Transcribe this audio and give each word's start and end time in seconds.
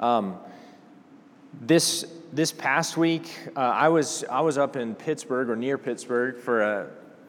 Um, 0.00 0.38
this 1.60 2.06
this 2.32 2.52
past 2.52 2.96
week, 2.96 3.30
uh, 3.54 3.60
I 3.60 3.88
was 3.88 4.24
I 4.30 4.40
was 4.40 4.56
up 4.56 4.76
in 4.76 4.94
Pittsburgh 4.94 5.50
or 5.50 5.56
near 5.56 5.76
Pittsburgh 5.76 6.38
for 6.38 6.62
a, 6.62 6.86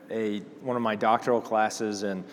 a 0.09 0.39
one 0.61 0.77
of 0.77 0.81
my 0.81 0.95
doctoral 0.95 1.41
classes, 1.41 2.03
and 2.03 2.23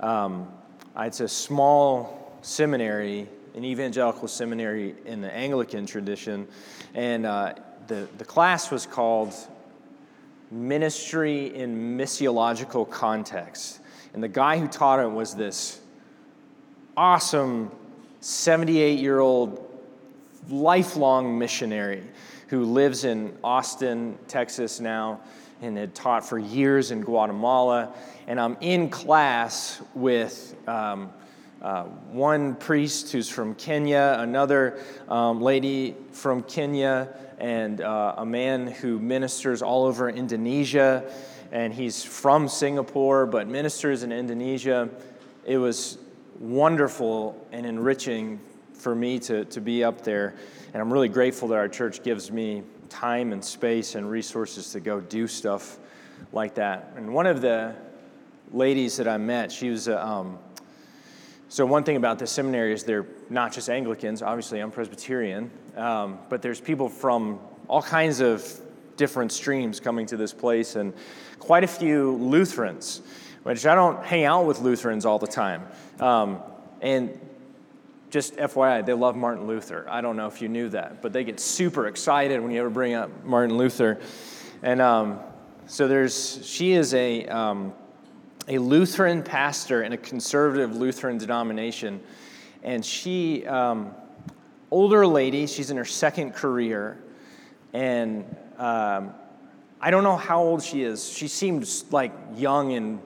um, 0.00 0.50
it's 0.96 1.20
a 1.20 1.28
small 1.28 2.38
seminary, 2.40 3.28
an 3.54 3.66
evangelical 3.66 4.28
seminary 4.28 4.94
in 5.04 5.20
the 5.20 5.30
Anglican 5.30 5.84
tradition, 5.84 6.48
and 6.94 7.26
uh, 7.26 7.52
the 7.86 8.08
the 8.16 8.24
class 8.24 8.70
was 8.70 8.86
called 8.86 9.34
Ministry 10.50 11.54
in 11.54 11.98
Missiological 11.98 12.88
Context, 12.88 13.80
and 14.14 14.22
the 14.22 14.28
guy 14.28 14.58
who 14.58 14.68
taught 14.68 15.00
it 15.00 15.10
was 15.10 15.34
this 15.34 15.82
awesome 16.96 17.70
78 18.22 19.00
year 19.00 19.18
old 19.18 19.61
lifelong 20.48 21.38
missionary 21.38 22.02
who 22.48 22.64
lives 22.64 23.04
in 23.04 23.36
Austin, 23.42 24.18
Texas 24.28 24.80
now, 24.80 25.20
and 25.62 25.76
had 25.76 25.94
taught 25.94 26.28
for 26.28 26.38
years 26.38 26.90
in 26.90 27.00
Guatemala. 27.00 27.94
And 28.26 28.38
I'm 28.38 28.56
in 28.60 28.90
class 28.90 29.80
with 29.94 30.54
um, 30.68 31.12
uh, 31.62 31.84
one 32.10 32.56
priest 32.56 33.12
who's 33.12 33.28
from 33.28 33.54
Kenya, 33.54 34.16
another 34.18 34.80
um, 35.08 35.40
lady 35.40 35.96
from 36.10 36.42
Kenya, 36.42 37.08
and 37.38 37.80
uh, 37.80 38.16
a 38.18 38.26
man 38.26 38.66
who 38.66 38.98
ministers 38.98 39.62
all 39.62 39.84
over 39.84 40.10
Indonesia. 40.10 41.04
And 41.52 41.72
he's 41.72 42.02
from 42.02 42.48
Singapore, 42.48 43.26
but 43.26 43.46
ministers 43.46 44.02
in 44.02 44.12
Indonesia. 44.12 44.88
It 45.44 45.58
was 45.58 45.98
wonderful 46.38 47.46
and 47.52 47.64
enriching 47.64 48.40
for 48.82 48.94
me 48.96 49.18
to, 49.20 49.44
to 49.44 49.60
be 49.60 49.84
up 49.84 50.02
there. 50.02 50.34
And 50.74 50.82
I'm 50.82 50.92
really 50.92 51.08
grateful 51.08 51.48
that 51.48 51.54
our 51.54 51.68
church 51.68 52.02
gives 52.02 52.32
me 52.32 52.64
time 52.88 53.32
and 53.32 53.42
space 53.44 53.94
and 53.94 54.10
resources 54.10 54.72
to 54.72 54.80
go 54.80 55.00
do 55.00 55.28
stuff 55.28 55.78
like 56.32 56.56
that. 56.56 56.92
And 56.96 57.14
one 57.14 57.26
of 57.26 57.40
the 57.40 57.74
ladies 58.52 58.96
that 58.96 59.06
I 59.06 59.18
met, 59.18 59.52
she 59.52 59.70
was 59.70 59.86
a, 59.86 60.04
um, 60.04 60.38
so 61.48 61.64
one 61.64 61.84
thing 61.84 61.96
about 61.96 62.18
the 62.18 62.26
seminary 62.26 62.72
is 62.72 62.82
they're 62.82 63.06
not 63.30 63.52
just 63.52 63.70
Anglicans. 63.70 64.20
Obviously, 64.20 64.58
I'm 64.58 64.72
Presbyterian, 64.72 65.50
um, 65.76 66.18
but 66.28 66.42
there's 66.42 66.60
people 66.60 66.88
from 66.88 67.38
all 67.68 67.82
kinds 67.82 68.20
of 68.20 68.60
different 68.96 69.30
streams 69.30 69.78
coming 69.78 70.06
to 70.06 70.16
this 70.16 70.32
place, 70.32 70.76
and 70.76 70.92
quite 71.38 71.62
a 71.62 71.68
few 71.68 72.12
Lutherans, 72.16 73.02
which 73.44 73.64
I 73.64 73.74
don't 73.74 74.04
hang 74.04 74.24
out 74.24 74.44
with 74.44 74.60
Lutherans 74.60 75.06
all 75.06 75.18
the 75.18 75.26
time. 75.26 75.66
Um, 76.00 76.40
and 76.80 77.18
just 78.12 78.36
FYI, 78.36 78.84
they 78.84 78.92
love 78.92 79.16
Martin 79.16 79.46
Luther. 79.46 79.86
I 79.88 80.02
don't 80.02 80.16
know 80.16 80.26
if 80.26 80.42
you 80.42 80.48
knew 80.50 80.68
that, 80.68 81.00
but 81.00 81.14
they 81.14 81.24
get 81.24 81.40
super 81.40 81.86
excited 81.86 82.42
when 82.42 82.50
you 82.50 82.60
ever 82.60 82.68
bring 82.68 82.92
up 82.92 83.24
Martin 83.24 83.56
Luther. 83.56 83.98
And 84.62 84.82
um, 84.82 85.18
so 85.66 85.88
there's, 85.88 86.38
she 86.46 86.72
is 86.72 86.92
a, 86.92 87.26
um, 87.28 87.72
a 88.48 88.58
Lutheran 88.58 89.22
pastor 89.22 89.82
in 89.82 89.94
a 89.94 89.96
conservative 89.96 90.76
Lutheran 90.76 91.16
denomination. 91.16 92.02
And 92.62 92.84
she, 92.84 93.46
um, 93.46 93.94
older 94.70 95.06
lady, 95.06 95.46
she's 95.46 95.70
in 95.70 95.78
her 95.78 95.86
second 95.86 96.34
career. 96.34 97.02
And 97.72 98.26
um, 98.58 99.14
I 99.80 99.90
don't 99.90 100.04
know 100.04 100.18
how 100.18 100.42
old 100.42 100.62
she 100.62 100.82
is. 100.82 101.10
She 101.10 101.28
seemed 101.28 101.66
like 101.90 102.12
young 102.36 102.74
and 102.74 103.00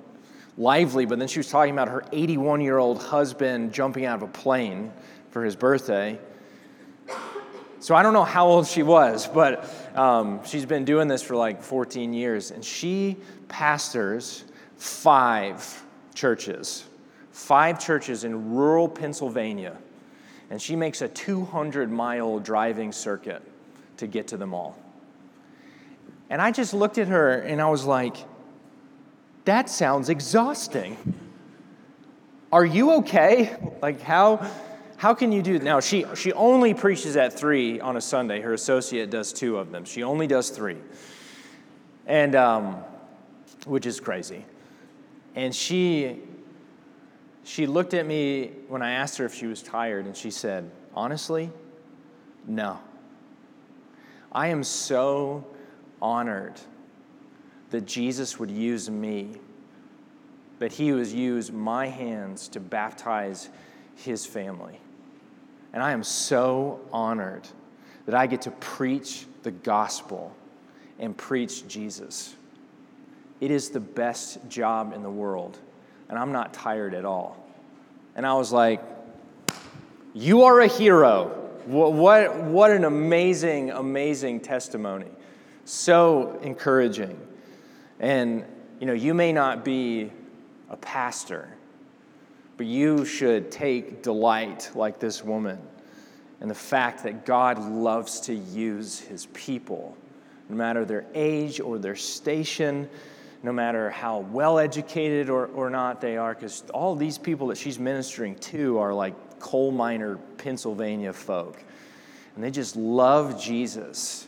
lively, 0.58 1.04
but 1.04 1.18
then 1.18 1.28
she 1.28 1.38
was 1.38 1.48
talking 1.48 1.72
about 1.72 1.88
her 1.88 2.04
81 2.12 2.60
year 2.60 2.78
old 2.78 3.02
husband 3.02 3.72
jumping 3.72 4.04
out 4.04 4.22
of 4.22 4.28
a 4.28 4.32
plane 4.32 4.92
for 5.30 5.44
his 5.44 5.56
birthday. 5.56 6.18
So 7.78 7.94
I 7.94 8.02
don't 8.02 8.14
know 8.14 8.24
how 8.24 8.46
old 8.48 8.66
she 8.66 8.82
was, 8.82 9.26
but 9.28 9.70
um, 9.96 10.40
she's 10.44 10.66
been 10.66 10.84
doing 10.84 11.08
this 11.08 11.22
for 11.22 11.36
like 11.36 11.62
14 11.62 12.12
years, 12.12 12.50
and 12.50 12.64
she 12.64 13.16
pastors 13.48 14.44
five 14.76 15.84
churches, 16.14 16.84
five 17.30 17.78
churches 17.78 18.24
in 18.24 18.54
rural 18.54 18.88
Pennsylvania, 18.88 19.76
and 20.50 20.60
she 20.60 20.74
makes 20.74 21.02
a 21.02 21.08
200 21.08 21.90
mile 21.92 22.38
driving 22.38 22.92
circuit 22.92 23.42
to 23.98 24.06
get 24.06 24.28
to 24.28 24.36
them 24.36 24.54
all. 24.54 24.76
And 26.28 26.42
I 26.42 26.50
just 26.50 26.74
looked 26.74 26.98
at 26.98 27.08
her 27.08 27.34
and 27.40 27.60
I 27.60 27.68
was 27.68 27.84
like, 27.84 28.16
that 29.46 29.70
sounds 29.70 30.08
exhausting. 30.08 30.96
Are 32.52 32.64
you 32.64 32.92
okay? 32.98 33.56
Like, 33.80 34.00
how, 34.00 34.48
how 34.96 35.14
can 35.14 35.32
you 35.32 35.40
do 35.40 35.58
that? 35.58 35.64
now? 35.64 35.80
She, 35.80 36.04
she 36.14 36.32
only 36.32 36.74
preaches 36.74 37.16
at 37.16 37.32
three 37.32 37.80
on 37.80 37.96
a 37.96 38.00
Sunday. 38.00 38.40
Her 38.40 38.54
associate 38.54 39.10
does 39.10 39.32
two 39.32 39.56
of 39.56 39.70
them. 39.70 39.84
She 39.84 40.02
only 40.02 40.26
does 40.26 40.50
three, 40.50 40.76
and 42.06 42.34
um, 42.34 42.84
which 43.66 43.86
is 43.86 44.00
crazy. 44.00 44.44
And 45.34 45.54
she, 45.54 46.20
she 47.44 47.66
looked 47.66 47.94
at 47.94 48.06
me 48.06 48.52
when 48.68 48.82
I 48.82 48.92
asked 48.92 49.18
her 49.18 49.26
if 49.26 49.34
she 49.34 49.46
was 49.46 49.62
tired, 49.62 50.06
and 50.06 50.16
she 50.16 50.30
said, 50.30 50.70
Honestly, 50.94 51.50
no. 52.46 52.78
I 54.32 54.48
am 54.48 54.64
so 54.64 55.46
honored 56.02 56.54
that 57.70 57.86
Jesus 57.86 58.38
would 58.38 58.50
use 58.50 58.88
me, 58.88 59.36
that 60.58 60.72
he 60.72 60.92
would 60.92 61.08
use 61.08 61.50
my 61.52 61.88
hands 61.88 62.48
to 62.48 62.60
baptize 62.60 63.48
his 63.96 64.24
family. 64.24 64.80
And 65.72 65.82
I 65.82 65.92
am 65.92 66.02
so 66.02 66.80
honored 66.92 67.46
that 68.06 68.14
I 68.14 68.26
get 68.26 68.42
to 68.42 68.50
preach 68.52 69.26
the 69.42 69.50
gospel 69.50 70.34
and 70.98 71.16
preach 71.16 71.66
Jesus. 71.68 72.34
It 73.40 73.50
is 73.50 73.70
the 73.70 73.80
best 73.80 74.38
job 74.48 74.92
in 74.94 75.02
the 75.02 75.10
world, 75.10 75.58
and 76.08 76.18
I'm 76.18 76.32
not 76.32 76.54
tired 76.54 76.94
at 76.94 77.04
all. 77.04 77.36
And 78.14 78.26
I 78.26 78.34
was 78.34 78.52
like, 78.52 78.80
You 80.14 80.44
are 80.44 80.60
a 80.60 80.68
hero. 80.68 81.42
What, 81.66 81.92
what, 81.92 82.36
what 82.44 82.70
an 82.70 82.84
amazing, 82.84 83.70
amazing 83.70 84.40
testimony. 84.40 85.10
So 85.64 86.38
encouraging. 86.42 87.18
And, 88.00 88.44
you 88.80 88.86
know, 88.86 88.92
you 88.92 89.14
may 89.14 89.32
not 89.32 89.64
be 89.64 90.10
a 90.70 90.76
pastor, 90.76 91.48
but 92.56 92.66
you 92.66 93.04
should 93.04 93.50
take 93.50 94.02
delight, 94.02 94.70
like 94.74 94.98
this 94.98 95.22
woman, 95.22 95.58
in 96.40 96.48
the 96.48 96.54
fact 96.54 97.02
that 97.04 97.24
God 97.24 97.58
loves 97.58 98.20
to 98.20 98.34
use 98.34 98.98
his 98.98 99.26
people, 99.26 99.96
no 100.48 100.56
matter 100.56 100.84
their 100.84 101.06
age 101.14 101.60
or 101.60 101.78
their 101.78 101.96
station, 101.96 102.88
no 103.42 103.52
matter 103.52 103.90
how 103.90 104.18
well 104.18 104.58
educated 104.58 105.30
or, 105.30 105.46
or 105.46 105.70
not 105.70 106.00
they 106.00 106.16
are, 106.16 106.34
because 106.34 106.64
all 106.74 106.94
these 106.94 107.18
people 107.18 107.46
that 107.48 107.58
she's 107.58 107.78
ministering 107.78 108.34
to 108.36 108.78
are 108.78 108.92
like 108.92 109.14
coal 109.38 109.70
miner 109.70 110.16
Pennsylvania 110.36 111.12
folk. 111.12 111.62
And 112.34 112.44
they 112.44 112.50
just 112.50 112.76
love 112.76 113.40
Jesus 113.40 114.26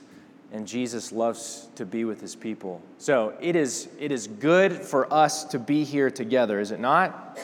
and 0.53 0.67
Jesus 0.67 1.13
loves 1.13 1.69
to 1.75 1.85
be 1.85 2.05
with 2.05 2.21
his 2.21 2.35
people. 2.35 2.81
So 2.99 3.35
it 3.41 3.55
is, 3.57 3.89
it 3.99 4.13
is 4.13 4.27
good 4.27 4.73
for 4.73 5.13
us 5.13 5.45
to 5.45 5.59
be 5.59 5.85
here 5.85 6.11
together, 6.11 6.61
is 6.61 6.71
it 6.71 6.81
not? 6.81 7.39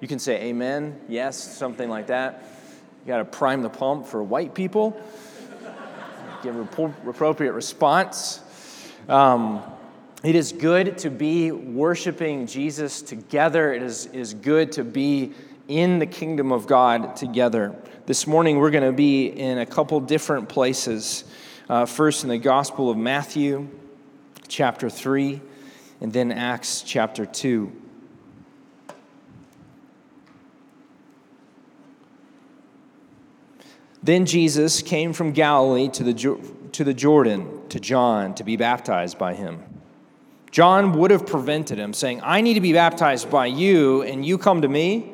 You 0.00 0.08
can 0.08 0.18
say 0.18 0.42
amen, 0.42 1.00
yes, 1.08 1.36
something 1.36 1.88
like 1.88 2.08
that. 2.08 2.44
You 3.04 3.08
got 3.08 3.18
to 3.18 3.24
prime 3.24 3.62
the 3.62 3.70
pump 3.70 4.06
for 4.06 4.22
white 4.22 4.54
people, 4.54 5.00
give 6.42 6.56
appropriate 6.56 7.52
response. 7.52 8.40
Um, 9.08 9.62
it 10.22 10.34
is 10.34 10.52
good 10.52 10.98
to 10.98 11.10
be 11.10 11.52
worshiping 11.52 12.46
Jesus 12.46 13.02
together. 13.02 13.74
It 13.74 13.82
is, 13.82 14.06
is 14.06 14.32
good 14.32 14.72
to 14.72 14.84
be 14.84 15.32
in 15.68 15.98
the 15.98 16.06
kingdom 16.06 16.52
of 16.52 16.66
God 16.66 17.16
together. 17.16 17.74
This 18.06 18.26
morning, 18.26 18.58
we're 18.58 18.70
going 18.70 18.84
to 18.84 18.92
be 18.92 19.26
in 19.26 19.58
a 19.58 19.66
couple 19.66 20.00
different 20.00 20.48
places. 20.48 21.24
Uh, 21.66 21.86
first 21.86 22.24
in 22.24 22.28
the 22.28 22.36
Gospel 22.36 22.90
of 22.90 22.98
Matthew, 22.98 23.68
chapter 24.48 24.90
3, 24.90 25.40
and 26.02 26.12
then 26.12 26.30
Acts 26.30 26.82
chapter 26.82 27.24
2. 27.24 27.72
Then 34.02 34.26
Jesus 34.26 34.82
came 34.82 35.14
from 35.14 35.32
Galilee 35.32 35.88
to 35.88 36.04
the, 36.04 36.12
to 36.72 36.84
the 36.84 36.92
Jordan 36.92 37.66
to 37.70 37.80
John 37.80 38.34
to 38.34 38.44
be 38.44 38.58
baptized 38.58 39.16
by 39.16 39.32
him. 39.32 39.62
John 40.50 40.92
would 40.98 41.10
have 41.10 41.26
prevented 41.26 41.78
him, 41.78 41.94
saying, 41.94 42.20
I 42.22 42.42
need 42.42 42.54
to 42.54 42.60
be 42.60 42.74
baptized 42.74 43.30
by 43.30 43.46
you, 43.46 44.02
and 44.02 44.24
you 44.24 44.36
come 44.36 44.60
to 44.60 44.68
me? 44.68 45.13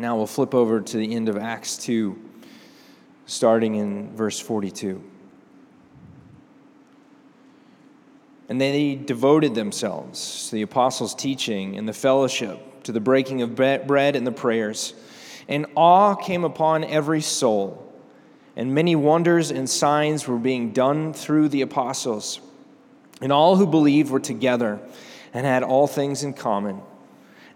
Now 0.00 0.16
we'll 0.16 0.28
flip 0.28 0.54
over 0.54 0.80
to 0.80 0.96
the 0.96 1.12
end 1.12 1.28
of 1.28 1.36
Acts 1.36 1.76
2, 1.78 2.16
starting 3.26 3.74
in 3.74 4.14
verse 4.14 4.38
42. 4.38 5.02
And 8.48 8.60
they 8.60 8.94
devoted 8.94 9.56
themselves 9.56 10.48
to 10.48 10.54
the 10.54 10.62
apostles' 10.62 11.16
teaching 11.16 11.76
and 11.76 11.88
the 11.88 11.92
fellowship, 11.92 12.84
to 12.84 12.92
the 12.92 13.00
breaking 13.00 13.42
of 13.42 13.56
bread 13.56 14.14
and 14.14 14.24
the 14.24 14.32
prayers. 14.32 14.94
And 15.48 15.66
awe 15.74 16.14
came 16.14 16.44
upon 16.44 16.84
every 16.84 17.20
soul, 17.20 17.92
and 18.54 18.72
many 18.72 18.94
wonders 18.94 19.50
and 19.50 19.68
signs 19.68 20.28
were 20.28 20.38
being 20.38 20.72
done 20.72 21.12
through 21.12 21.48
the 21.48 21.62
apostles. 21.62 22.40
And 23.20 23.32
all 23.32 23.56
who 23.56 23.66
believed 23.66 24.10
were 24.10 24.20
together 24.20 24.78
and 25.34 25.44
had 25.44 25.64
all 25.64 25.88
things 25.88 26.22
in 26.22 26.34
common. 26.34 26.82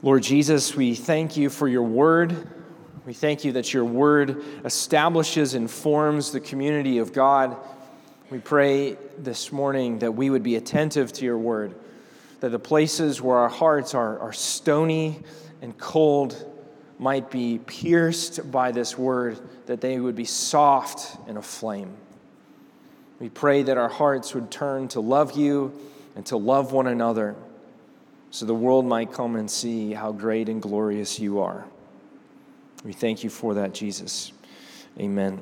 Lord 0.00 0.22
Jesus, 0.22 0.76
we 0.76 0.94
thank 0.94 1.36
you 1.36 1.50
for 1.50 1.66
your 1.66 1.82
word. 1.82 2.46
We 3.04 3.12
thank 3.12 3.44
you 3.44 3.50
that 3.52 3.74
your 3.74 3.84
word 3.84 4.44
establishes 4.64 5.54
and 5.54 5.68
forms 5.68 6.30
the 6.30 6.38
community 6.38 6.98
of 6.98 7.12
God. 7.12 7.56
We 8.30 8.38
pray 8.38 8.96
this 9.18 9.50
morning 9.50 9.98
that 9.98 10.12
we 10.12 10.30
would 10.30 10.44
be 10.44 10.54
attentive 10.54 11.12
to 11.14 11.24
your 11.24 11.36
word, 11.36 11.74
that 12.38 12.50
the 12.50 12.60
places 12.60 13.20
where 13.20 13.38
our 13.38 13.48
hearts 13.48 13.92
are, 13.92 14.20
are 14.20 14.32
stony 14.32 15.18
and 15.62 15.76
cold 15.76 16.46
might 17.00 17.28
be 17.28 17.58
pierced 17.66 18.52
by 18.52 18.70
this 18.70 18.96
word, 18.96 19.40
that 19.66 19.80
they 19.80 19.98
would 19.98 20.14
be 20.14 20.24
soft 20.24 21.16
and 21.26 21.36
aflame. 21.36 21.96
We 23.18 23.30
pray 23.30 23.64
that 23.64 23.76
our 23.76 23.88
hearts 23.88 24.32
would 24.32 24.48
turn 24.48 24.86
to 24.88 25.00
love 25.00 25.36
you 25.36 25.76
and 26.14 26.24
to 26.26 26.36
love 26.36 26.70
one 26.70 26.86
another 26.86 27.34
so 28.30 28.44
the 28.46 28.54
world 28.54 28.84
might 28.84 29.12
come 29.12 29.36
and 29.36 29.50
see 29.50 29.92
how 29.92 30.12
great 30.12 30.48
and 30.48 30.60
glorious 30.60 31.18
you 31.18 31.40
are. 31.40 31.64
We 32.84 32.92
thank 32.92 33.24
you 33.24 33.30
for 33.30 33.54
that, 33.54 33.74
Jesus. 33.74 34.32
Amen. 34.98 35.40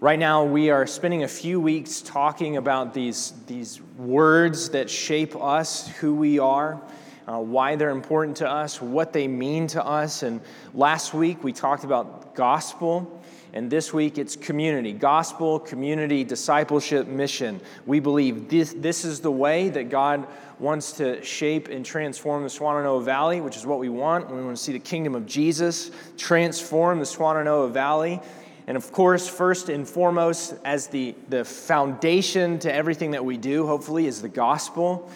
Right 0.00 0.18
now, 0.18 0.44
we 0.44 0.70
are 0.70 0.86
spending 0.86 1.24
a 1.24 1.28
few 1.28 1.60
weeks 1.60 2.00
talking 2.00 2.56
about 2.56 2.94
these, 2.94 3.34
these 3.46 3.80
words 3.96 4.70
that 4.70 4.88
shape 4.88 5.34
us, 5.34 5.88
who 5.88 6.14
we 6.14 6.38
are, 6.38 6.80
uh, 7.26 7.40
why 7.40 7.74
they're 7.74 7.90
important 7.90 8.36
to 8.36 8.48
us, 8.48 8.80
what 8.80 9.12
they 9.12 9.26
mean 9.26 9.66
to 9.68 9.84
us. 9.84 10.22
And 10.22 10.40
last 10.72 11.14
week, 11.14 11.42
we 11.42 11.52
talked 11.52 11.82
about 11.82 12.36
gospel. 12.36 13.17
And 13.52 13.70
this 13.70 13.92
week 13.92 14.18
it's 14.18 14.36
community, 14.36 14.92
gospel, 14.92 15.58
community, 15.58 16.24
discipleship, 16.24 17.06
mission. 17.06 17.60
We 17.86 18.00
believe 18.00 18.48
this, 18.48 18.74
this 18.76 19.04
is 19.04 19.20
the 19.20 19.30
way 19.30 19.68
that 19.70 19.88
God 19.88 20.26
wants 20.58 20.92
to 20.92 21.22
shape 21.22 21.68
and 21.68 21.84
transform 21.84 22.42
the 22.42 22.48
Swannanoa 22.48 23.02
Valley, 23.02 23.40
which 23.40 23.56
is 23.56 23.64
what 23.64 23.78
we 23.78 23.88
want. 23.88 24.30
We 24.30 24.42
want 24.42 24.56
to 24.56 24.62
see 24.62 24.72
the 24.72 24.78
kingdom 24.78 25.14
of 25.14 25.24
Jesus 25.24 25.90
transform 26.16 26.98
the 26.98 27.04
Swannanoa 27.04 27.70
Valley. 27.70 28.20
And 28.66 28.76
of 28.76 28.92
course, 28.92 29.26
first 29.26 29.70
and 29.70 29.88
foremost, 29.88 30.54
as 30.64 30.88
the, 30.88 31.14
the 31.30 31.44
foundation 31.44 32.58
to 32.58 32.74
everything 32.74 33.12
that 33.12 33.24
we 33.24 33.38
do, 33.38 33.66
hopefully, 33.66 34.06
is 34.06 34.20
the 34.20 34.28
gospel. 34.28 35.10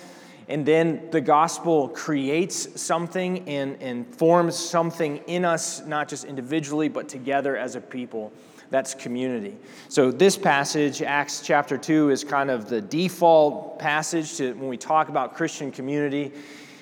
And 0.48 0.66
then 0.66 1.08
the 1.10 1.20
gospel 1.20 1.88
creates 1.88 2.80
something 2.80 3.48
and, 3.48 3.80
and 3.80 4.06
forms 4.16 4.56
something 4.56 5.18
in 5.26 5.44
us, 5.44 5.84
not 5.86 6.08
just 6.08 6.24
individually, 6.24 6.88
but 6.88 7.08
together 7.08 7.56
as 7.56 7.76
a 7.76 7.80
people. 7.80 8.32
That's 8.70 8.94
community. 8.94 9.56
So, 9.88 10.10
this 10.10 10.38
passage, 10.38 11.02
Acts 11.02 11.42
chapter 11.42 11.76
2, 11.76 12.08
is 12.08 12.24
kind 12.24 12.50
of 12.50 12.70
the 12.70 12.80
default 12.80 13.78
passage 13.78 14.36
to 14.38 14.54
when 14.54 14.68
we 14.68 14.78
talk 14.78 15.10
about 15.10 15.34
Christian 15.34 15.70
community. 15.70 16.32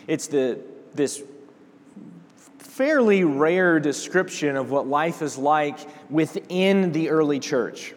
It's 0.07 0.29
the, 0.29 0.61
this 0.95 1.21
fairly 2.59 3.25
rare 3.25 3.81
description 3.81 4.57
of 4.57 4.71
what 4.71 4.87
life 4.87 5.21
is 5.21 5.37
like 5.37 5.79
within 6.09 6.93
the 6.93 7.11
early 7.11 7.41
church. 7.41 7.95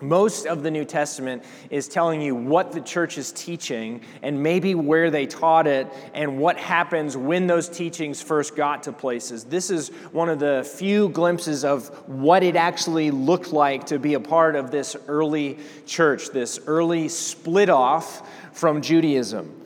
Most 0.00 0.46
of 0.46 0.62
the 0.62 0.70
New 0.70 0.84
Testament 0.84 1.42
is 1.70 1.88
telling 1.88 2.20
you 2.20 2.34
what 2.34 2.72
the 2.72 2.80
church 2.80 3.16
is 3.16 3.32
teaching 3.32 4.02
and 4.22 4.42
maybe 4.42 4.74
where 4.74 5.10
they 5.10 5.26
taught 5.26 5.66
it 5.66 5.88
and 6.12 6.38
what 6.38 6.58
happens 6.58 7.16
when 7.16 7.46
those 7.46 7.68
teachings 7.68 8.20
first 8.20 8.56
got 8.56 8.82
to 8.84 8.92
places. 8.92 9.44
This 9.44 9.70
is 9.70 9.88
one 10.12 10.28
of 10.28 10.38
the 10.38 10.70
few 10.76 11.08
glimpses 11.08 11.64
of 11.64 11.88
what 12.08 12.42
it 12.42 12.56
actually 12.56 13.10
looked 13.10 13.52
like 13.52 13.86
to 13.86 13.98
be 13.98 14.14
a 14.14 14.20
part 14.20 14.54
of 14.54 14.70
this 14.70 14.96
early 15.08 15.58
church, 15.86 16.28
this 16.30 16.60
early 16.66 17.08
split 17.08 17.70
off 17.70 18.28
from 18.52 18.82
Judaism. 18.82 19.65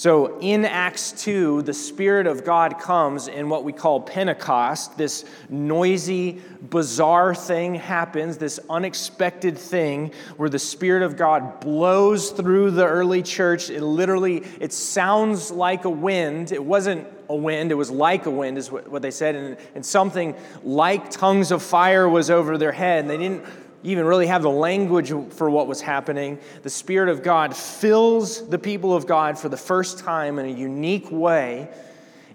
So 0.00 0.38
in 0.40 0.64
Acts 0.64 1.12
2, 1.12 1.60
the 1.60 1.74
Spirit 1.74 2.26
of 2.26 2.42
God 2.42 2.78
comes 2.78 3.28
in 3.28 3.50
what 3.50 3.64
we 3.64 3.74
call 3.74 4.00
Pentecost. 4.00 4.96
This 4.96 5.26
noisy, 5.50 6.40
bizarre 6.70 7.34
thing 7.34 7.74
happens, 7.74 8.38
this 8.38 8.58
unexpected 8.70 9.58
thing 9.58 10.12
where 10.38 10.48
the 10.48 10.58
Spirit 10.58 11.02
of 11.02 11.18
God 11.18 11.60
blows 11.60 12.30
through 12.30 12.70
the 12.70 12.86
early 12.86 13.22
church. 13.22 13.68
It 13.68 13.82
literally, 13.82 14.42
it 14.58 14.72
sounds 14.72 15.50
like 15.50 15.84
a 15.84 15.90
wind. 15.90 16.50
It 16.50 16.64
wasn't 16.64 17.06
a 17.28 17.36
wind, 17.36 17.70
it 17.70 17.74
was 17.74 17.90
like 17.90 18.24
a 18.24 18.30
wind, 18.30 18.56
is 18.56 18.72
what 18.72 19.02
they 19.02 19.10
said. 19.10 19.34
And, 19.34 19.58
and 19.74 19.84
something 19.84 20.34
like 20.64 21.10
tongues 21.10 21.52
of 21.52 21.62
fire 21.62 22.08
was 22.08 22.30
over 22.30 22.56
their 22.56 22.72
head. 22.72 23.00
And 23.00 23.10
they 23.10 23.18
didn't 23.18 23.44
even 23.82 24.04
really 24.04 24.26
have 24.26 24.42
the 24.42 24.50
language 24.50 25.12
for 25.32 25.48
what 25.48 25.66
was 25.66 25.80
happening. 25.80 26.38
The 26.62 26.70
Spirit 26.70 27.08
of 27.08 27.22
God 27.22 27.56
fills 27.56 28.46
the 28.48 28.58
people 28.58 28.94
of 28.94 29.06
God 29.06 29.38
for 29.38 29.48
the 29.48 29.56
first 29.56 29.98
time 29.98 30.38
in 30.38 30.46
a 30.46 30.50
unique 30.50 31.10
way. 31.10 31.68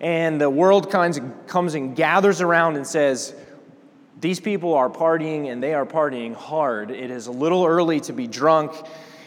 And 0.01 0.41
the 0.41 0.49
world 0.49 0.89
comes, 0.89 1.19
comes 1.47 1.75
and 1.75 1.95
gathers 1.95 2.41
around 2.41 2.77
and 2.77 2.85
says, 2.85 3.33
These 4.19 4.39
people 4.39 4.73
are 4.73 4.89
partying 4.89 5.51
and 5.51 5.61
they 5.61 5.73
are 5.73 5.85
partying 5.85 6.33
hard. 6.33 6.89
It 6.89 7.11
is 7.11 7.27
a 7.27 7.31
little 7.31 7.63
early 7.63 7.99
to 8.01 8.13
be 8.13 8.27
drunk. 8.27 8.73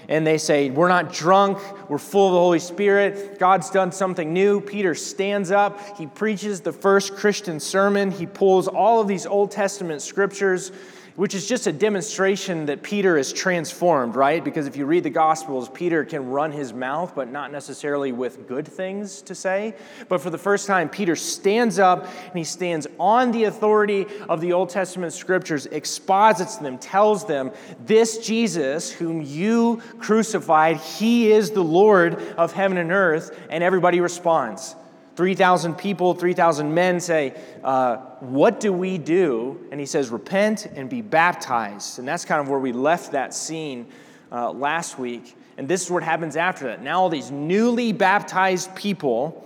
And 0.09 0.27
they 0.27 0.39
say, 0.39 0.71
We're 0.71 0.89
not 0.89 1.13
drunk. 1.13 1.59
We're 1.89 1.99
full 1.99 2.29
of 2.29 2.33
the 2.33 2.39
Holy 2.39 2.59
Spirit. 2.59 3.39
God's 3.39 3.71
done 3.71 3.93
something 3.93 4.33
new. 4.33 4.61
Peter 4.61 4.95
stands 4.95 5.53
up. 5.53 5.97
He 5.97 6.07
preaches 6.07 6.63
the 6.63 6.73
first 6.73 7.15
Christian 7.15 7.61
sermon. 7.61 8.11
He 8.11 8.27
pulls 8.27 8.67
all 8.67 9.01
of 9.01 9.07
these 9.07 9.25
Old 9.25 9.53
Testament 9.53 10.03
scriptures 10.03 10.73
which 11.19 11.35
is 11.35 11.49
just 11.49 11.67
a 11.67 11.73
demonstration 11.73 12.67
that 12.67 12.81
Peter 12.81 13.19
is 13.19 13.33
transformed, 13.33 14.15
right? 14.15 14.45
Because 14.45 14.69
if 14.69 14.77
you 14.77 14.87
read 14.87 15.03
the 15.03 15.11
Gospels, 15.11 15.69
Peter 15.69 16.05
can 16.05 16.31
run 16.31 16.53
his 16.53 16.73
mouth, 16.73 17.13
but 17.17 17.29
not 17.29 17.51
necessarily 17.51 18.13
with 18.13 18.47
good 18.47 18.69
things 18.69 19.21
to 19.23 19.35
say. 19.35 19.75
But 20.09 20.21
for 20.21 20.31
the 20.31 20.39
first 20.39 20.69
time, 20.69 20.89
Peter 20.89 21.17
stands 21.17 21.81
up 21.81 22.05
and 22.05 22.39
he 22.39 22.45
stands 22.45 22.87
on 23.01 23.33
the 23.33 23.45
authority 23.45 24.07
of 24.29 24.41
the 24.41 24.53
Old 24.53 24.71
Testament 24.71 25.13
scriptures, 25.13 25.67
exposits 25.67 26.59
them, 26.59 26.79
tells 26.79 27.27
them, 27.27 27.51
This 27.85 28.25
Jesus, 28.25 28.89
whom 28.89 29.21
you 29.21 29.83
crucified, 29.99 30.77
he 30.77 31.33
is 31.33 31.51
the 31.51 31.65
Lord 31.65 32.23
of 32.37 32.53
heaven 32.53 32.79
and 32.79 32.93
earth. 32.93 33.37
And 33.51 33.65
everybody 33.65 34.01
responds. 34.01 34.77
3,000 35.19 35.75
people, 35.75 36.15
3,000 36.15 36.73
men 36.73 37.01
say, 37.01 37.35
uh, 37.65 37.97
What 38.21 38.61
do 38.61 38.73
we 38.73 38.99
do? 38.99 39.67
And 39.73 39.81
he 39.81 39.85
says, 39.85 40.11
Repent 40.11 40.67
and 40.67 40.89
be 40.89 41.03
baptized. 41.03 41.99
And 41.99 42.07
that's 42.07 42.25
kind 42.25 42.41
of 42.41 42.49
where 42.49 42.61
we 42.61 42.71
left 42.71 43.11
that 43.11 43.35
scene 43.35 43.89
uh, 44.31 44.53
last 44.53 44.97
week. 44.97 45.37
And 45.57 45.67
this 45.67 45.83
is 45.83 45.91
what 45.91 46.05
happens 46.05 46.37
after 46.37 46.67
that. 46.67 46.85
Now, 46.85 47.01
all 47.01 47.09
these 47.09 47.33
newly 47.33 47.91
baptized 47.91 48.73
people 48.77 49.45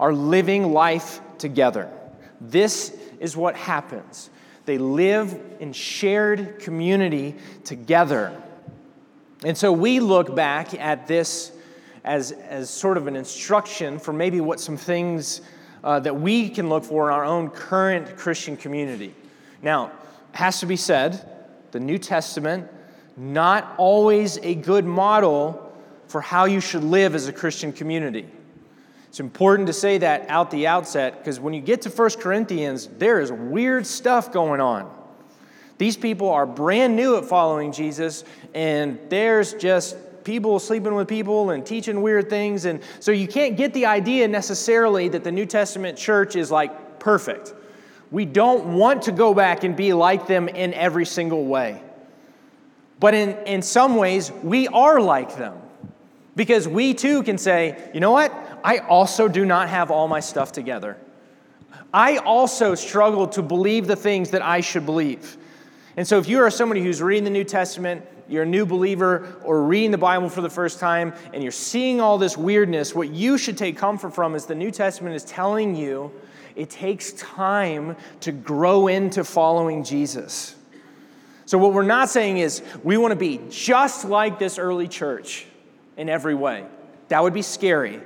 are 0.00 0.12
living 0.12 0.72
life 0.72 1.20
together. 1.38 1.88
This 2.40 2.92
is 3.20 3.36
what 3.36 3.54
happens. 3.54 4.28
They 4.64 4.78
live 4.78 5.40
in 5.60 5.72
shared 5.72 6.58
community 6.58 7.36
together. 7.62 8.36
And 9.44 9.56
so 9.56 9.70
we 9.70 10.00
look 10.00 10.34
back 10.34 10.74
at 10.74 11.06
this 11.06 11.51
as, 12.04 12.32
as 12.32 12.68
sort 12.68 12.96
of 12.96 13.06
an 13.06 13.16
instruction 13.16 13.98
for 13.98 14.12
maybe 14.12 14.40
what 14.40 14.60
some 14.60 14.76
things 14.76 15.40
uh, 15.84 16.00
that 16.00 16.14
we 16.14 16.48
can 16.48 16.68
look 16.68 16.84
for 16.84 17.08
in 17.08 17.14
our 17.14 17.24
own 17.24 17.50
current 17.50 18.16
Christian 18.16 18.56
community. 18.56 19.14
Now, 19.62 19.92
has 20.32 20.60
to 20.60 20.66
be 20.66 20.76
said, 20.76 21.28
the 21.72 21.80
New 21.80 21.98
Testament, 21.98 22.68
not 23.16 23.74
always 23.78 24.38
a 24.38 24.54
good 24.54 24.84
model 24.84 25.72
for 26.08 26.20
how 26.20 26.44
you 26.44 26.60
should 26.60 26.84
live 26.84 27.14
as 27.14 27.28
a 27.28 27.32
Christian 27.32 27.72
community. 27.72 28.26
It's 29.08 29.20
important 29.20 29.66
to 29.66 29.72
say 29.72 29.98
that 29.98 30.28
out 30.28 30.50
the 30.50 30.66
outset 30.66 31.18
because 31.18 31.38
when 31.38 31.52
you 31.52 31.60
get 31.60 31.82
to 31.82 31.90
1 31.90 32.10
Corinthians, 32.12 32.88
there 32.98 33.20
is 33.20 33.30
weird 33.30 33.86
stuff 33.86 34.32
going 34.32 34.60
on. 34.60 34.90
These 35.78 35.96
people 35.96 36.30
are 36.30 36.46
brand 36.46 36.96
new 36.96 37.16
at 37.16 37.24
following 37.24 37.72
Jesus, 37.72 38.24
and 38.54 38.98
there's 39.08 39.52
just 39.54 39.96
people 40.24 40.58
sleeping 40.58 40.94
with 40.94 41.08
people 41.08 41.50
and 41.50 41.64
teaching 41.64 42.02
weird 42.02 42.30
things. 42.30 42.64
And 42.64 42.80
so 43.00 43.12
you 43.12 43.28
can't 43.28 43.56
get 43.56 43.74
the 43.74 43.86
idea 43.86 44.28
necessarily 44.28 45.08
that 45.08 45.24
the 45.24 45.32
New 45.32 45.46
Testament 45.46 45.98
church 45.98 46.36
is 46.36 46.50
like 46.50 46.98
perfect. 46.98 47.54
We 48.10 48.24
don't 48.24 48.74
want 48.74 49.02
to 49.02 49.12
go 49.12 49.34
back 49.34 49.64
and 49.64 49.74
be 49.74 49.92
like 49.92 50.26
them 50.26 50.48
in 50.48 50.74
every 50.74 51.06
single 51.06 51.44
way. 51.46 51.82
But 53.00 53.14
in, 53.14 53.30
in 53.46 53.62
some 53.62 53.96
ways, 53.96 54.30
we 54.30 54.68
are 54.68 55.00
like 55.00 55.36
them. 55.36 55.58
Because 56.36 56.66
we 56.68 56.94
too 56.94 57.22
can 57.22 57.36
say, 57.36 57.90
you 57.92 58.00
know 58.00 58.12
what? 58.12 58.32
I 58.64 58.78
also 58.78 59.28
do 59.28 59.44
not 59.44 59.68
have 59.68 59.90
all 59.90 60.08
my 60.08 60.20
stuff 60.20 60.52
together. 60.52 60.96
I 61.92 62.18
also 62.18 62.74
struggle 62.74 63.26
to 63.28 63.42
believe 63.42 63.86
the 63.86 63.96
things 63.96 64.30
that 64.30 64.42
I 64.42 64.60
should 64.60 64.86
believe. 64.86 65.36
And 65.96 66.08
so, 66.08 66.18
if 66.18 66.28
you 66.28 66.38
are 66.40 66.50
somebody 66.50 66.82
who's 66.82 67.02
reading 67.02 67.24
the 67.24 67.30
New 67.30 67.44
Testament, 67.44 68.06
you're 68.32 68.44
a 68.44 68.46
new 68.46 68.64
believer, 68.64 69.36
or 69.44 69.62
reading 69.62 69.90
the 69.90 69.98
Bible 69.98 70.30
for 70.30 70.40
the 70.40 70.50
first 70.50 70.80
time, 70.80 71.12
and 71.34 71.42
you're 71.42 71.52
seeing 71.52 72.00
all 72.00 72.16
this 72.16 72.36
weirdness, 72.36 72.94
what 72.94 73.10
you 73.10 73.36
should 73.36 73.58
take 73.58 73.76
comfort 73.76 74.14
from 74.14 74.34
is 74.34 74.46
the 74.46 74.54
New 74.54 74.70
Testament 74.70 75.14
is 75.14 75.24
telling 75.24 75.76
you 75.76 76.10
it 76.56 76.70
takes 76.70 77.12
time 77.12 77.94
to 78.20 78.32
grow 78.32 78.88
into 78.88 79.22
following 79.22 79.84
Jesus. 79.84 80.54
So, 81.44 81.58
what 81.58 81.74
we're 81.74 81.82
not 81.82 82.08
saying 82.08 82.38
is 82.38 82.62
we 82.82 82.96
want 82.96 83.12
to 83.12 83.16
be 83.16 83.40
just 83.50 84.06
like 84.06 84.38
this 84.38 84.58
early 84.58 84.88
church 84.88 85.46
in 85.98 86.08
every 86.08 86.34
way. 86.34 86.64
That 87.08 87.22
would 87.22 87.34
be 87.34 87.42
scary. 87.42 88.00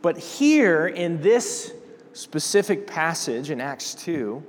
But 0.00 0.16
here 0.16 0.86
in 0.86 1.20
this 1.20 1.72
specific 2.14 2.86
passage 2.86 3.50
in 3.50 3.60
Acts 3.60 3.94
2, 3.94 4.42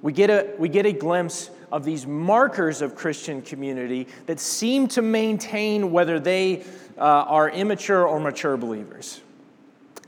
we 0.00 0.12
get 0.12 0.30
a, 0.30 0.54
we 0.58 0.68
get 0.68 0.86
a 0.86 0.92
glimpse 0.92 1.50
of 1.72 1.84
these 1.84 2.06
markers 2.06 2.82
of 2.82 2.94
Christian 2.94 3.42
community 3.42 4.06
that 4.26 4.40
seem 4.40 4.88
to 4.88 5.02
maintain 5.02 5.90
whether 5.90 6.20
they 6.20 6.62
uh, 6.96 7.00
are 7.00 7.50
immature 7.50 8.06
or 8.06 8.20
mature 8.20 8.56
believers. 8.56 9.20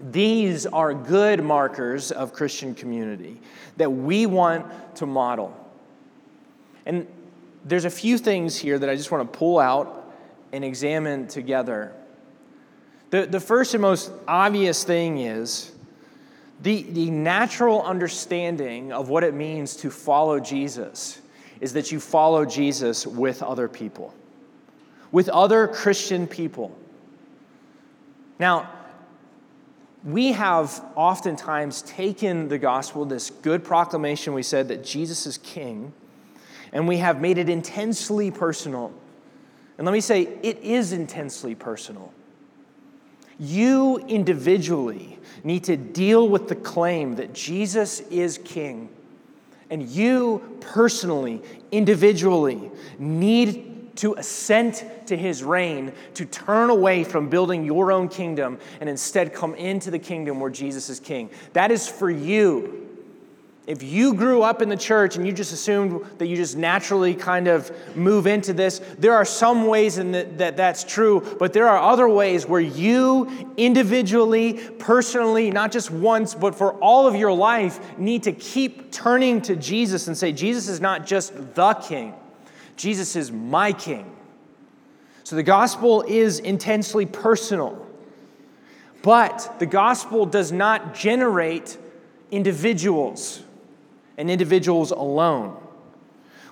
These 0.01 0.67
are 0.67 0.95
good 0.95 1.43
markers 1.43 2.13
of 2.13 2.33
Christian 2.33 2.75
community 2.75 3.41
that 3.77 3.91
we 3.91 4.27
want 4.27 4.67
to 4.97 5.07
model. 5.07 5.55
And 6.87 7.07
there's 7.65 7.85
a 7.85 7.91
few 7.91 8.17
things 8.17 8.57
here 8.57 8.79
that 8.79 8.89
I 8.89 8.95
just 8.95 9.11
want 9.11 9.31
to 9.31 9.39
pull 9.39 9.59
out 9.59 10.13
and 10.53 10.65
examine 10.65 11.27
together. 11.27 11.93
The, 13.11 13.27
the 13.27 13.41
first 13.41 13.75
and 13.75 13.83
most 13.83 14.11
obvious 14.27 14.85
thing 14.85 15.19
is 15.19 15.73
the, 16.63 16.83
the 16.83 17.11
natural 17.11 17.83
understanding 17.83 18.93
of 18.93 19.09
what 19.09 19.25
it 19.25 19.35
means 19.35 19.77
to 19.77 19.91
follow 19.91 20.41
Jesus 20.41 21.21
is 21.61 21.73
that 21.73 21.91
you 21.93 22.01
follow 22.01 22.45
Jesus 22.45 23.07
with 23.07 23.43
other 23.43 23.69
people, 23.69 24.15
with 25.11 25.29
other 25.29 25.69
Christian 25.69 26.27
people. 26.27 26.77
Now, 28.39 28.71
we 30.05 30.33
have 30.33 30.85
oftentimes 30.95 31.83
taken 31.83 32.49
the 32.49 32.59
gospel, 32.59 33.05
this 33.05 33.31
good 33.31 33.65
proclamation 33.65 34.33
we 34.33 34.43
said 34.43 34.69
that 34.69 34.85
Jesus 34.85 35.27
is 35.27 35.39
king, 35.39 35.93
and 36.73 36.87
we 36.87 36.99
have 36.99 37.21
made 37.21 37.39
it 37.39 37.49
intensely 37.49 38.31
personal. 38.31 38.93
And 39.77 39.85
let 39.85 39.93
me 39.93 40.01
say, 40.01 40.23
it 40.43 40.59
is 40.59 40.93
intensely 40.93 41.55
personal. 41.55 42.13
You 43.39 43.99
individually 44.09 45.19
need 45.45 45.65
to 45.65 45.77
deal 45.77 46.29
with 46.29 46.49
the 46.49 46.57
claim 46.57 47.17
that 47.17 47.33
Jesus 47.33 48.01
is 48.01 48.39
king 48.39 48.89
and 49.71 49.83
you 49.89 50.59
personally, 50.61 51.43
individually, 51.71 52.71
need 52.99 53.97
to 53.97 54.15
assent 54.15 54.85
to 55.07 55.17
his 55.17 55.43
reign, 55.43 55.93
to 56.15 56.25
turn 56.25 56.71
away 56.71 57.03
from 57.03 57.29
building 57.29 57.65
your 57.65 57.91
own 57.91 58.09
kingdom 58.09 58.59
and 58.81 58.89
instead 58.89 59.35
come 59.35 59.55
into 59.57 59.91
the 59.91 59.99
kingdom 59.99 60.39
where 60.39 60.51
Jesus 60.51 60.89
is 60.89 61.01
king. 61.01 61.31
That 61.53 61.73
is 61.73 61.89
for 61.89 62.11
you. 62.11 62.88
If 63.69 63.83
you 63.83 64.15
grew 64.15 64.41
up 64.41 64.63
in 64.63 64.71
the 64.71 64.79
church 64.79 65.17
and 65.17 65.27
you 65.27 65.33
just 65.33 65.53
assumed 65.53 66.03
that 66.17 66.27
you 66.27 66.37
just 66.37 66.57
naturally 66.57 67.15
kind 67.15 67.49
of 67.49 67.71
move 67.95 68.27
into 68.27 68.55
this, 68.55 68.81
there 68.99 69.13
are 69.13 69.27
some 69.27 69.67
ways 69.67 69.99
in 69.99 70.11
the, 70.11 70.27
that 70.39 70.57
that's 70.57 70.85
true, 70.85 71.37
but 71.39 71.53
there 71.53 71.69
are 71.69 71.79
other 71.79 72.09
ways 72.09 72.47
where 72.47 72.63
you 72.63 73.53
individually, 73.59 74.55
personally, 74.79 75.51
not 75.51 75.71
just 75.71 75.91
once, 75.91 76.35
but 76.35 76.55
for 76.55 76.73
all 76.77 77.07
of 77.07 77.15
your 77.15 77.31
life, 77.31 77.99
need 77.99 78.23
to 78.23 78.33
keep 78.33 78.91
turning 78.91 79.43
to 79.43 79.55
Jesus 79.55 80.09
and 80.09 80.17
say, 80.17 80.33
Jesus 80.33 80.67
is 80.69 80.81
not 80.81 81.07
just 81.07 81.35
the 81.55 81.75
king, 81.75 82.15
Jesus 82.77 83.17
is 83.17 83.31
my 83.31 83.75
king. 83.75 84.11
So 85.25 85.37
the 85.37 85.43
gospel 85.43 86.07
is 86.09 86.39
intensely 86.39 87.05
personal, 87.05 87.87
but 89.03 89.57
the 89.59 89.67
gospel 89.67 90.25
does 90.25 90.53
not 90.53 90.95
generate 90.95 91.77
individuals 92.31 93.43
and 94.19 94.31
individuals 94.31 94.91
alone. 94.91 95.57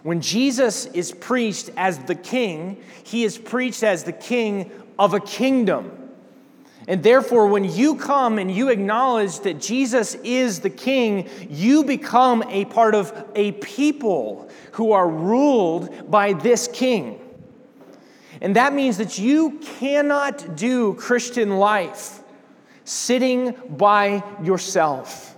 When 0.03 0.21
Jesus 0.21 0.87
is 0.87 1.13
preached 1.13 1.69
as 1.77 1.99
the 1.99 2.15
king, 2.15 2.81
he 3.03 3.25
is 3.25 3.37
preached 3.37 3.83
as 3.83 4.05
the 4.05 4.13
king 4.13 4.71
of 4.99 5.13
a 5.13 5.21
kingdom. 5.21 5.91
And 6.89 7.03
therefore, 7.03 7.49
when 7.49 7.65
you 7.65 7.97
come 7.97 8.39
and 8.39 8.49
you 8.49 8.69
acknowledge 8.69 9.41
that 9.41 9.61
Jesus 9.61 10.15
is 10.23 10.61
the 10.61 10.71
king, 10.71 11.29
you 11.51 11.83
become 11.83 12.45
a 12.45 12.65
part 12.67 12.95
of 12.95 13.13
a 13.35 13.53
people 13.53 14.49
who 14.73 14.93
are 14.93 15.09
ruled 15.09 16.09
by 16.09 16.35
this 16.35 16.69
king. 16.73 17.19
And 18.41 18.55
that 18.55 18.73
means 18.73 18.99
that 18.99 19.19
you 19.19 19.59
cannot 19.59 20.57
do 20.57 20.95
Christian 20.95 21.59
life 21.59 22.21
sitting 22.85 23.57
by 23.69 24.23
yourself. 24.43 25.36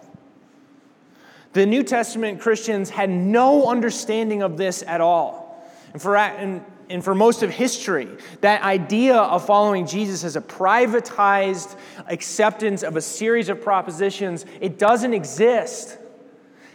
The 1.52 1.66
New 1.66 1.82
Testament 1.82 2.40
Christians 2.40 2.90
had 2.90 3.10
no 3.10 3.68
understanding 3.68 4.42
of 4.42 4.56
this 4.56 4.82
at 4.82 5.00
all. 5.00 5.66
And 5.92 6.02
for, 6.02 6.16
and, 6.16 6.64
and 6.90 7.02
for 7.02 7.14
most 7.14 7.42
of 7.42 7.50
history, 7.50 8.08
that 8.42 8.62
idea 8.62 9.16
of 9.16 9.46
following 9.46 9.86
Jesus 9.86 10.24
as 10.24 10.36
a 10.36 10.40
privatized 10.40 11.76
acceptance 12.06 12.82
of 12.82 12.96
a 12.96 13.00
series 13.00 13.48
of 13.48 13.62
propositions, 13.62 14.44
it 14.60 14.78
doesn't 14.78 15.14
exist. 15.14 15.98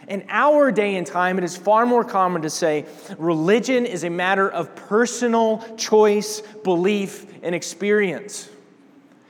In 0.08 0.24
our 0.28 0.70
day 0.70 0.96
and 0.96 1.06
time, 1.06 1.38
it 1.38 1.44
is 1.44 1.56
far 1.56 1.86
more 1.86 2.04
common 2.04 2.42
to 2.42 2.50
say 2.50 2.84
religion 3.16 3.86
is 3.86 4.04
a 4.04 4.10
matter 4.10 4.50
of 4.50 4.74
personal 4.74 5.64
choice, 5.76 6.42
belief, 6.62 7.26
and 7.42 7.54
experience. 7.54 8.50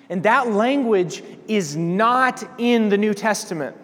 And 0.09 0.23
that 0.25 0.51
language 0.51 1.23
is 1.49 1.77
not 1.77 2.43
in 2.59 2.89
the 2.89 2.99
New 2.99 3.15
Testament. 3.15 3.77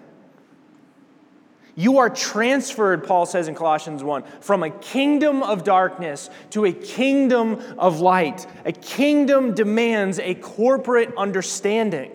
You 1.81 1.97
are 1.97 2.11
transferred, 2.11 3.07
Paul 3.07 3.25
says 3.25 3.49
in 3.49 3.55
Colossians 3.55 4.05
1, 4.05 4.23
from 4.43 4.63
a 4.63 4.69
kingdom 4.69 5.43
of 5.43 5.65
darkness 5.65 6.29
to 6.51 6.67
a 6.67 6.73
kingdom 6.75 7.59
of 7.79 8.01
light. 8.01 8.47
A 8.67 8.73
kingdom 8.73 9.55
demands 9.55 10.19
a 10.19 10.35
corporate 10.35 11.11
understanding. 11.17 12.13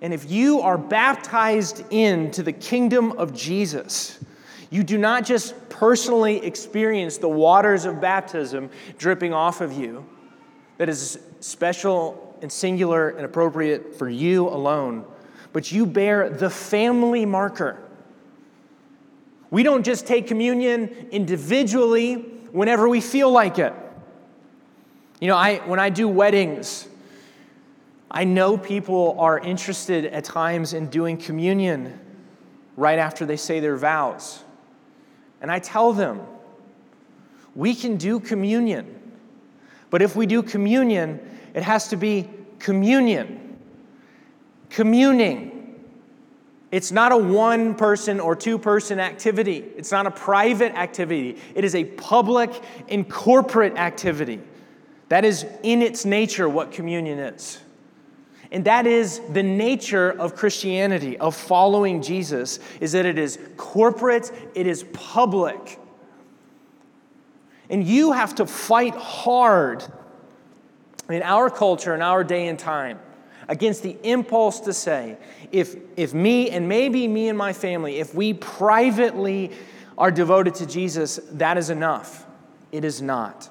And 0.00 0.14
if 0.14 0.30
you 0.30 0.62
are 0.62 0.78
baptized 0.78 1.84
into 1.90 2.42
the 2.42 2.52
kingdom 2.52 3.12
of 3.12 3.34
Jesus, 3.34 4.24
you 4.70 4.82
do 4.82 4.96
not 4.96 5.26
just 5.26 5.68
personally 5.68 6.46
experience 6.46 7.18
the 7.18 7.28
waters 7.28 7.84
of 7.84 8.00
baptism 8.00 8.70
dripping 8.96 9.34
off 9.34 9.60
of 9.60 9.74
you, 9.74 10.06
that 10.78 10.88
is 10.88 11.18
special 11.40 12.38
and 12.40 12.50
singular 12.50 13.10
and 13.10 13.26
appropriate 13.26 13.96
for 13.98 14.08
you 14.08 14.48
alone 14.48 15.04
but 15.56 15.72
you 15.72 15.86
bear 15.86 16.28
the 16.28 16.50
family 16.50 17.24
marker. 17.24 17.82
We 19.48 19.62
don't 19.62 19.86
just 19.86 20.06
take 20.06 20.26
communion 20.26 21.08
individually 21.10 22.16
whenever 22.52 22.86
we 22.90 23.00
feel 23.00 23.30
like 23.30 23.58
it. 23.58 23.72
You 25.18 25.28
know, 25.28 25.34
I, 25.34 25.60
when 25.66 25.80
I 25.80 25.88
do 25.88 26.08
weddings, 26.08 26.86
I 28.10 28.24
know 28.24 28.58
people 28.58 29.16
are 29.18 29.38
interested 29.38 30.04
at 30.04 30.24
times 30.24 30.74
in 30.74 30.88
doing 30.88 31.16
communion 31.16 32.00
right 32.76 32.98
after 32.98 33.24
they 33.24 33.38
say 33.38 33.58
their 33.58 33.78
vows. 33.78 34.44
And 35.40 35.50
I 35.50 35.58
tell 35.58 35.94
them, 35.94 36.20
we 37.54 37.74
can 37.74 37.96
do 37.96 38.20
communion, 38.20 38.94
but 39.88 40.02
if 40.02 40.16
we 40.16 40.26
do 40.26 40.42
communion, 40.42 41.18
it 41.54 41.62
has 41.62 41.88
to 41.88 41.96
be 41.96 42.28
communion 42.58 43.45
communing. 44.76 45.74
It's 46.70 46.92
not 46.92 47.10
a 47.10 47.16
one 47.16 47.76
person 47.76 48.20
or 48.20 48.36
two 48.36 48.58
person 48.58 49.00
activity. 49.00 49.64
It's 49.74 49.90
not 49.90 50.06
a 50.06 50.10
private 50.10 50.74
activity. 50.74 51.38
It 51.54 51.64
is 51.64 51.74
a 51.74 51.84
public 51.84 52.62
and 52.86 53.08
corporate 53.08 53.78
activity. 53.78 54.38
That 55.08 55.24
is 55.24 55.46
in 55.62 55.80
its 55.80 56.04
nature 56.04 56.46
what 56.46 56.72
communion 56.72 57.18
is. 57.18 57.58
And 58.52 58.66
that 58.66 58.86
is 58.86 59.22
the 59.32 59.42
nature 59.42 60.10
of 60.10 60.36
Christianity, 60.36 61.16
of 61.16 61.34
following 61.34 62.02
Jesus, 62.02 62.58
is 62.78 62.92
that 62.92 63.06
it 63.06 63.18
is 63.18 63.38
corporate, 63.56 64.30
it 64.54 64.66
is 64.66 64.84
public. 64.92 65.80
And 67.70 67.82
you 67.82 68.12
have 68.12 68.34
to 68.34 68.44
fight 68.44 68.94
hard 68.94 69.82
in 71.08 71.22
our 71.22 71.48
culture, 71.48 71.94
in 71.94 72.02
our 72.02 72.22
day 72.22 72.48
and 72.48 72.58
time, 72.58 72.98
against 73.48 73.82
the 73.82 73.96
impulse 74.02 74.60
to 74.60 74.72
say, 74.72 75.16
if, 75.52 75.76
if 75.96 76.12
me 76.12 76.50
and 76.50 76.68
maybe 76.68 77.06
me 77.06 77.28
and 77.28 77.38
my 77.38 77.52
family, 77.52 77.98
if 77.98 78.14
we 78.14 78.34
privately 78.34 79.52
are 79.96 80.10
devoted 80.10 80.54
to 80.56 80.66
Jesus, 80.66 81.20
that 81.32 81.56
is 81.56 81.70
enough. 81.70 82.26
It 82.72 82.84
is 82.84 83.00
not. 83.00 83.48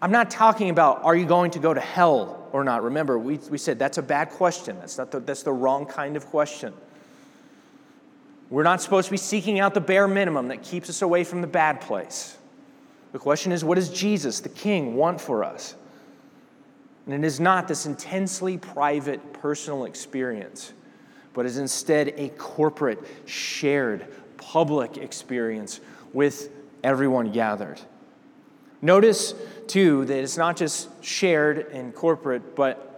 I'm 0.00 0.12
not 0.12 0.30
talking 0.30 0.70
about 0.70 1.04
are 1.04 1.14
you 1.14 1.26
going 1.26 1.52
to 1.52 1.58
go 1.58 1.72
to 1.72 1.80
hell 1.80 2.48
or 2.52 2.64
not. 2.64 2.82
Remember, 2.82 3.18
we, 3.18 3.38
we 3.50 3.58
said 3.58 3.78
that's 3.78 3.98
a 3.98 4.02
bad 4.02 4.30
question. 4.30 4.78
That's, 4.78 4.98
not 4.98 5.10
the, 5.10 5.20
that's 5.20 5.42
the 5.42 5.52
wrong 5.52 5.86
kind 5.86 6.16
of 6.16 6.26
question. 6.26 6.74
We're 8.50 8.64
not 8.64 8.82
supposed 8.82 9.06
to 9.06 9.10
be 9.10 9.16
seeking 9.16 9.60
out 9.60 9.74
the 9.74 9.80
bare 9.80 10.06
minimum 10.06 10.48
that 10.48 10.62
keeps 10.62 10.90
us 10.90 11.02
away 11.02 11.24
from 11.24 11.40
the 11.40 11.46
bad 11.46 11.80
place. 11.80 12.36
The 13.12 13.18
question 13.18 13.52
is, 13.52 13.64
what 13.64 13.76
does 13.76 13.88
Jesus, 13.88 14.40
the 14.40 14.50
King, 14.50 14.94
want 14.94 15.20
for 15.20 15.44
us? 15.44 15.74
And 17.06 17.14
it 17.14 17.24
is 17.26 17.40
not 17.40 17.66
this 17.68 17.86
intensely 17.86 18.58
private, 18.58 19.32
personal 19.32 19.84
experience, 19.84 20.72
but 21.34 21.46
is 21.46 21.58
instead 21.58 22.14
a 22.16 22.28
corporate, 22.30 23.00
shared, 23.26 24.06
public 24.36 24.98
experience 24.98 25.80
with 26.12 26.50
everyone 26.84 27.32
gathered. 27.32 27.80
Notice, 28.80 29.34
too, 29.66 30.04
that 30.04 30.18
it's 30.18 30.36
not 30.36 30.56
just 30.56 30.88
shared 31.04 31.68
and 31.72 31.94
corporate, 31.94 32.54
but 32.54 32.88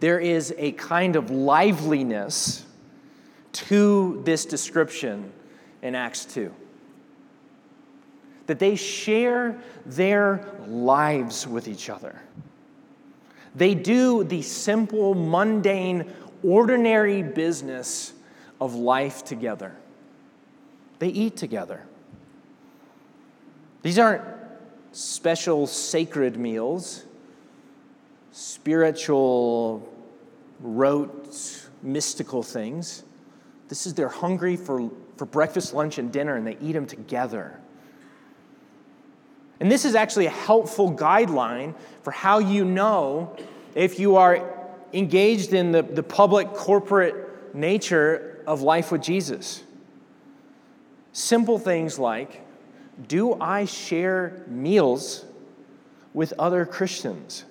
there 0.00 0.18
is 0.18 0.54
a 0.58 0.72
kind 0.72 1.16
of 1.16 1.30
liveliness 1.30 2.64
to 3.52 4.22
this 4.24 4.44
description 4.44 5.32
in 5.82 5.94
Acts 5.94 6.24
2. 6.24 6.52
That 8.46 8.58
they 8.58 8.74
share 8.74 9.60
their 9.86 10.44
lives 10.66 11.46
with 11.46 11.68
each 11.68 11.88
other. 11.88 12.20
They 13.54 13.74
do 13.74 14.24
the 14.24 14.42
simple, 14.42 15.14
mundane, 15.14 16.12
ordinary 16.42 17.22
business 17.22 18.12
of 18.60 18.74
life 18.74 19.24
together. 19.24 19.74
They 20.98 21.08
eat 21.08 21.36
together. 21.36 21.82
These 23.82 23.98
aren't 23.98 24.22
special 24.92 25.66
sacred 25.66 26.36
meals, 26.36 27.04
spiritual, 28.32 29.88
rote, 30.60 31.68
mystical 31.82 32.42
things. 32.42 33.04
This 33.68 33.86
is 33.86 33.94
they're 33.94 34.08
hungry 34.08 34.56
for, 34.56 34.90
for 35.16 35.24
breakfast, 35.24 35.74
lunch, 35.74 35.98
and 35.98 36.12
dinner, 36.12 36.36
and 36.36 36.46
they 36.46 36.58
eat 36.60 36.72
them 36.72 36.86
together. 36.86 37.58
And 39.60 39.70
this 39.70 39.84
is 39.84 39.94
actually 39.94 40.26
a 40.26 40.30
helpful 40.30 40.92
guideline 40.92 41.74
for 42.02 42.10
how 42.10 42.38
you 42.38 42.64
know 42.64 43.36
if 43.74 43.98
you 43.98 44.16
are 44.16 44.42
engaged 44.92 45.52
in 45.52 45.70
the, 45.70 45.82
the 45.82 46.02
public 46.02 46.52
corporate 46.54 47.54
nature 47.54 48.42
of 48.46 48.62
life 48.62 48.90
with 48.90 49.02
Jesus. 49.02 49.62
Simple 51.12 51.58
things 51.58 51.98
like 51.98 52.40
do 53.08 53.34
I 53.40 53.64
share 53.64 54.42
meals 54.46 55.24
with 56.12 56.32
other 56.38 56.66
Christians? 56.66 57.44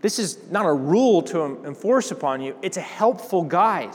This 0.00 0.18
is 0.18 0.38
not 0.50 0.66
a 0.66 0.72
rule 0.72 1.22
to 1.22 1.62
enforce 1.64 2.10
upon 2.10 2.40
you, 2.40 2.56
it's 2.62 2.76
a 2.76 2.82
helpful 2.82 3.42
guide. 3.42 3.94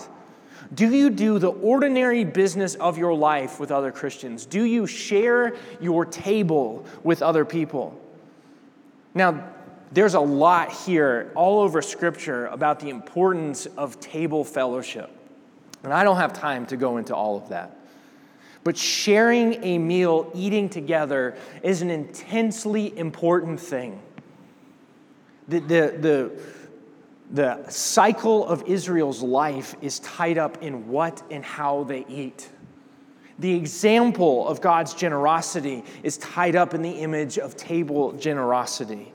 Do 0.73 0.91
you 0.93 1.09
do 1.09 1.39
the 1.39 1.49
ordinary 1.49 2.23
business 2.23 2.75
of 2.75 2.97
your 2.97 3.13
life 3.13 3.59
with 3.59 3.71
other 3.71 3.91
Christians? 3.91 4.45
Do 4.45 4.63
you 4.63 4.85
share 4.85 5.55
your 5.79 6.05
table 6.05 6.85
with 7.03 7.21
other 7.21 7.45
people? 7.45 7.99
Now, 9.13 9.49
there's 9.91 10.13
a 10.13 10.19
lot 10.19 10.71
here 10.71 11.31
all 11.35 11.61
over 11.61 11.81
Scripture 11.81 12.47
about 12.47 12.79
the 12.79 12.89
importance 12.89 13.65
of 13.77 13.99
table 13.99 14.43
fellowship. 14.43 15.09
And 15.83 15.93
I 15.93 16.03
don't 16.03 16.17
have 16.17 16.33
time 16.33 16.65
to 16.67 16.77
go 16.77 16.97
into 16.97 17.15
all 17.15 17.37
of 17.37 17.49
that. 17.49 17.77
But 18.63 18.75
sharing 18.75 19.63
a 19.63 19.77
meal, 19.77 20.29
eating 20.35 20.67
together, 20.67 21.37
is 21.63 21.81
an 21.81 21.89
intensely 21.89 22.97
important 22.97 23.61
thing. 23.61 24.01
The, 25.47 25.59
the, 25.59 25.95
the, 25.97 26.31
the 27.31 27.67
cycle 27.69 28.47
of 28.47 28.63
Israel's 28.67 29.21
life 29.21 29.75
is 29.81 29.99
tied 29.99 30.37
up 30.37 30.63
in 30.63 30.87
what 30.87 31.21
and 31.29 31.43
how 31.43 31.83
they 31.83 32.05
eat. 32.07 32.49
The 33.39 33.53
example 33.53 34.47
of 34.47 34.61
God's 34.61 34.93
generosity 34.93 35.83
is 36.03 36.17
tied 36.17 36.55
up 36.55 36.73
in 36.73 36.81
the 36.81 36.91
image 36.91 37.37
of 37.37 37.55
table 37.55 38.13
generosity. 38.13 39.13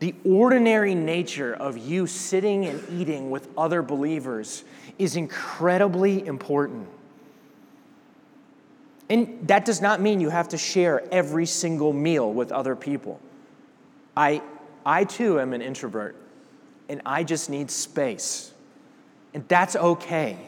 The 0.00 0.14
ordinary 0.24 0.94
nature 0.94 1.54
of 1.54 1.78
you 1.78 2.06
sitting 2.06 2.66
and 2.66 2.82
eating 2.90 3.30
with 3.30 3.48
other 3.56 3.82
believers 3.82 4.64
is 4.98 5.16
incredibly 5.16 6.26
important. 6.26 6.88
And 9.10 9.48
that 9.48 9.64
does 9.64 9.80
not 9.80 10.00
mean 10.00 10.20
you 10.20 10.28
have 10.28 10.48
to 10.50 10.58
share 10.58 11.02
every 11.12 11.46
single 11.46 11.92
meal 11.92 12.30
with 12.30 12.52
other 12.52 12.76
people. 12.76 13.20
I, 14.16 14.42
I 14.84 15.04
too 15.04 15.40
am 15.40 15.52
an 15.52 15.62
introvert, 15.62 16.14
and 16.88 17.02
I 17.04 17.24
just 17.24 17.50
need 17.50 17.70
space. 17.70 18.52
And 19.34 19.46
that's 19.48 19.76
okay. 19.76 20.38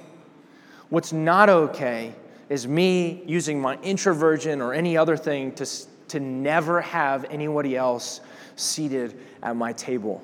What's 0.88 1.12
not 1.12 1.48
okay 1.48 2.14
is 2.48 2.66
me 2.66 3.22
using 3.26 3.60
my 3.60 3.76
introversion 3.82 4.60
or 4.60 4.72
any 4.72 4.96
other 4.96 5.16
thing 5.16 5.52
to, 5.52 5.66
to 6.08 6.20
never 6.20 6.80
have 6.80 7.24
anybody 7.30 7.76
else 7.76 8.20
seated 8.56 9.18
at 9.42 9.54
my 9.54 9.72
table. 9.72 10.22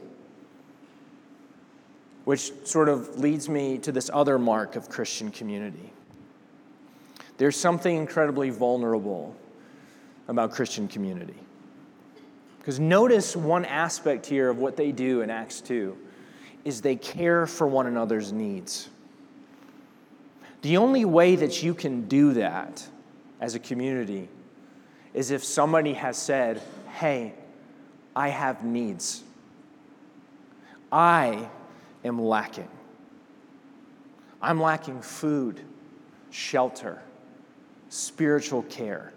Which 2.25 2.53
sort 2.65 2.89
of 2.89 3.19
leads 3.21 3.49
me 3.49 3.79
to 3.79 3.93
this 3.93 4.11
other 4.13 4.39
mark 4.39 4.75
of 4.75 4.89
Christian 4.89 5.31
community 5.31 5.93
there's 7.39 7.57
something 7.57 7.95
incredibly 7.95 8.51
vulnerable 8.51 9.35
about 10.29 10.53
Christian 10.53 10.89
community. 10.89 11.37
Because 12.59 12.81
notice 12.81 13.37
one 13.37 13.65
aspect 13.65 14.27
here 14.27 14.49
of 14.49 14.59
what 14.59 14.77
they 14.77 14.91
do 14.91 15.21
in 15.21 15.31
Acts 15.31 15.61
2 15.61 15.97
is 16.67 16.81
they 16.81 16.97
care 16.97 17.47
for 17.47 17.65
one 17.65 17.87
another's 17.87 18.33
needs. 18.33 18.89
The 20.63 20.79
only 20.79 21.05
way 21.05 21.37
that 21.37 21.63
you 21.63 21.75
can 21.75 22.09
do 22.09 22.33
that 22.33 22.85
as 23.41 23.55
a 23.55 23.61
community 23.61 24.29
is 25.15 25.31
if 25.31 25.45
somebody 25.45 25.93
has 25.93 26.19
said, 26.19 26.61
Hey, 26.89 27.35
I 28.17 28.31
have 28.31 28.65
needs. 28.65 29.23
I 30.91 31.49
am 32.05 32.21
lacking. 32.21 32.69
I'm 34.43 34.61
lacking 34.61 35.03
food, 35.03 35.61
shelter, 36.31 37.01
spiritual 37.91 38.63
care. 38.65 39.13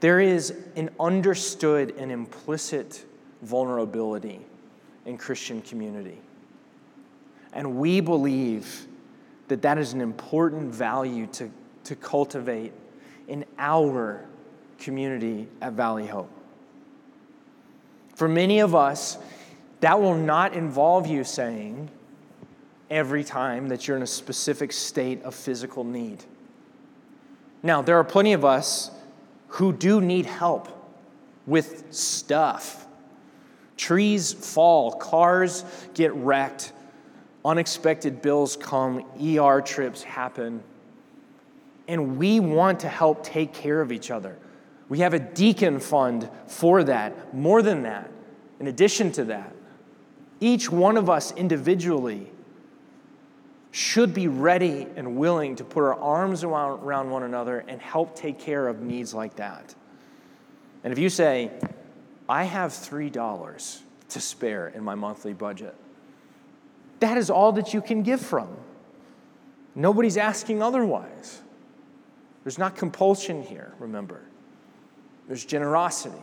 There 0.00 0.18
is 0.18 0.52
an 0.74 0.90
understood 0.98 1.94
and 1.96 2.10
implicit 2.10 3.04
vulnerability 3.42 4.44
in 5.06 5.18
Christian 5.18 5.60
community. 5.62 6.18
And 7.52 7.76
we 7.76 8.00
believe 8.00 8.86
that 9.48 9.62
that 9.62 9.78
is 9.78 9.92
an 9.92 10.00
important 10.00 10.74
value 10.74 11.26
to, 11.28 11.50
to 11.84 11.96
cultivate 11.96 12.72
in 13.28 13.44
our 13.58 14.24
community 14.78 15.48
at 15.60 15.74
Valley 15.74 16.06
Hope. 16.06 16.30
For 18.14 18.28
many 18.28 18.60
of 18.60 18.74
us, 18.74 19.18
that 19.80 20.00
will 20.00 20.16
not 20.16 20.54
involve 20.54 21.06
you 21.06 21.24
saying 21.24 21.90
every 22.90 23.24
time 23.24 23.68
that 23.68 23.86
you're 23.86 23.96
in 23.96 24.02
a 24.02 24.06
specific 24.06 24.72
state 24.72 25.22
of 25.22 25.34
physical 25.34 25.84
need. 25.84 26.24
Now, 27.62 27.82
there 27.82 27.98
are 27.98 28.04
plenty 28.04 28.34
of 28.34 28.44
us 28.44 28.90
who 29.48 29.72
do 29.72 30.00
need 30.00 30.26
help 30.26 30.68
with 31.46 31.92
stuff. 31.92 32.83
Trees 33.76 34.32
fall, 34.32 34.92
cars 34.92 35.64
get 35.94 36.14
wrecked, 36.14 36.72
unexpected 37.44 38.22
bills 38.22 38.56
come, 38.56 39.04
ER 39.20 39.60
trips 39.60 40.02
happen. 40.02 40.62
And 41.86 42.16
we 42.16 42.40
want 42.40 42.80
to 42.80 42.88
help 42.88 43.24
take 43.24 43.52
care 43.52 43.80
of 43.80 43.92
each 43.92 44.10
other. 44.10 44.38
We 44.88 45.00
have 45.00 45.14
a 45.14 45.18
deacon 45.18 45.80
fund 45.80 46.30
for 46.46 46.84
that. 46.84 47.34
More 47.34 47.62
than 47.62 47.82
that, 47.82 48.10
in 48.60 48.66
addition 48.68 49.12
to 49.12 49.24
that, 49.24 49.52
Each 50.40 50.70
one 50.70 50.96
of 50.96 51.08
us 51.08 51.32
individually 51.32 52.30
should 53.70 54.12
be 54.14 54.28
ready 54.28 54.86
and 54.94 55.16
willing 55.16 55.56
to 55.56 55.64
put 55.64 55.82
our 55.82 55.94
arms 55.94 56.44
around 56.44 57.10
one 57.10 57.22
another 57.22 57.64
and 57.66 57.80
help 57.80 58.14
take 58.14 58.38
care 58.38 58.68
of 58.68 58.80
needs 58.82 59.14
like 59.14 59.36
that. 59.36 59.74
And 60.84 60.92
if 60.92 60.98
you 60.98 61.08
say, 61.08 61.50
I 62.28 62.44
have 62.44 62.70
$3 62.70 63.80
to 64.10 64.20
spare 64.20 64.68
in 64.68 64.82
my 64.82 64.94
monthly 64.94 65.32
budget, 65.32 65.74
that 67.00 67.18
is 67.18 67.30
all 67.30 67.52
that 67.52 67.74
you 67.74 67.82
can 67.82 68.02
give 68.02 68.20
from. 68.20 68.48
Nobody's 69.74 70.16
asking 70.16 70.62
otherwise. 70.62 71.42
There's 72.44 72.58
not 72.58 72.76
compulsion 72.76 73.42
here, 73.42 73.72
remember. 73.78 74.22
There's 75.26 75.44
generosity. 75.44 76.16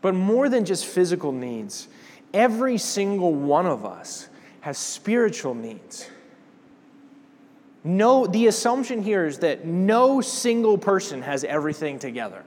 But 0.00 0.14
more 0.14 0.48
than 0.48 0.64
just 0.64 0.86
physical 0.86 1.32
needs, 1.32 1.88
every 2.32 2.78
single 2.78 3.34
one 3.34 3.66
of 3.66 3.84
us 3.86 4.28
has 4.60 4.76
spiritual 4.76 5.54
needs. 5.54 6.10
No, 7.84 8.26
the 8.26 8.46
assumption 8.46 9.02
here 9.02 9.26
is 9.26 9.38
that 9.40 9.66
no 9.66 10.20
single 10.20 10.78
person 10.78 11.22
has 11.22 11.44
everything 11.44 11.98
together. 11.98 12.42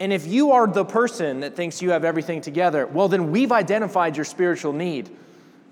And 0.00 0.12
if 0.12 0.26
you 0.26 0.52
are 0.52 0.66
the 0.66 0.84
person 0.84 1.40
that 1.40 1.54
thinks 1.54 1.80
you 1.80 1.90
have 1.90 2.04
everything 2.04 2.40
together, 2.40 2.86
well, 2.86 3.08
then 3.08 3.30
we've 3.30 3.52
identified 3.52 4.16
your 4.16 4.24
spiritual 4.24 4.72
need. 4.72 5.08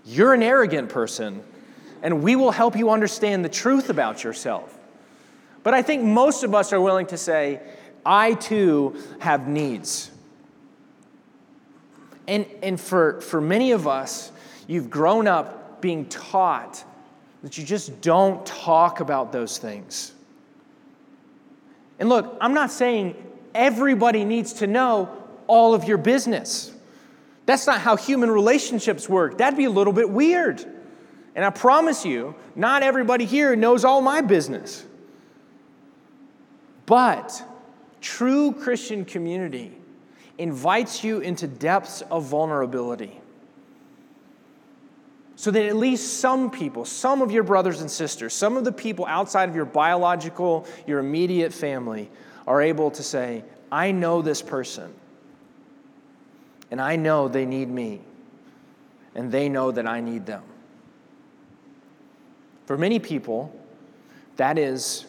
You're 0.05 0.33
an 0.33 0.43
arrogant 0.43 0.89
person, 0.89 1.43
and 2.03 2.23
we 2.23 2.37
will 2.37 2.53
help 2.53 2.77
you 2.77 2.91
understand 2.91 3.45
the 3.45 3.49
truth 3.49 3.91
about 3.91 4.23
yourself. 4.25 4.79
But 5.63 5.75
I 5.75 5.83
think 5.83 6.03
most 6.03 6.45
of 6.45 6.55
us 6.55 6.73
are 6.73 6.81
willing 6.81 7.07
to 7.07 7.17
say, 7.17 7.61
I 8.05 8.35
too 8.35 8.97
have 9.21 9.49
needs. 9.49 10.11
And, 12.27 12.47
and 12.63 12.81
for, 12.81 13.21
for 13.21 13.41
many 13.41 13.73
of 13.73 13.87
us, 13.87 14.33
You've 14.67 14.91
grown 14.91 15.27
up 15.27 15.81
being 15.81 16.07
taught 16.07 16.83
that 17.43 17.59
you 17.59 17.65
just 17.65 18.01
don't 18.01 18.45
talk 18.47 19.01
about 19.01 19.33
those 19.33 19.59
things. 19.59 20.13
And 21.99 22.09
look, 22.09 22.37
I'm 22.41 22.55
not 22.55 22.71
saying 22.71 23.17
everybody 23.55 24.25
needs 24.25 24.55
to 24.55 24.67
know 24.67 25.11
all 25.47 25.75
of 25.75 25.85
your 25.85 25.99
business. 25.99 26.73
That's 27.47 27.67
not 27.67 27.81
how 27.81 27.97
human 27.97 28.31
relationships 28.31 29.09
work. 29.09 29.39
That'd 29.39 29.57
be 29.57 29.65
a 29.65 29.71
little 29.71 29.93
bit 29.93 30.09
weird. 30.09 30.65
And 31.35 31.45
I 31.45 31.51
promise 31.51 32.05
you, 32.05 32.35
not 32.55 32.83
everybody 32.83 33.25
here 33.25 33.57
knows 33.57 33.85
all 33.85 34.01
my 34.01 34.21
business. 34.21 34.85
But 36.87 37.43
true 38.01 38.53
Christian 38.53 39.05
community 39.05 39.73
invites 40.39 41.03
you 41.05 41.21
into 41.21 41.47
depths 41.47 42.03
of 42.03 42.25
vulnerability 42.25 43.21
so 45.37 45.51
that 45.51 45.67
at 45.67 45.77
least 45.77 46.21
some 46.21 46.51
people, 46.51 46.85
some 46.85 47.23
of 47.23 47.33
your 47.33 47.43
brothers 47.43 47.81
and 47.81 47.91
sisters, 47.91 48.33
some 48.33 48.57
of 48.57 48.65
the 48.65 48.73
people 48.73 49.07
outside 49.07 49.49
of 49.49 49.57
your 49.57 49.65
biological, 49.65 50.67
your 50.87 51.01
immediate 51.01 51.53
family, 51.53 52.11
are 52.47 52.61
able 52.63 52.91
to 52.93 53.03
say, 53.03 53.45
I 53.71 53.93
know 53.93 54.23
this 54.23 54.43
person, 54.43 54.93
and 56.71 56.81
I 56.81 56.97
know 56.97 57.29
they 57.29 57.47
need 57.47 57.69
me, 57.69 58.01
and 59.15 59.31
they 59.31 59.49
know 59.49 59.71
that 59.71 59.87
I 59.87 60.01
need 60.01 60.27
them. 60.27 60.43
For 62.67 62.77
many 62.77 62.99
people, 62.99 63.55
that 64.37 64.59
is 64.59 65.05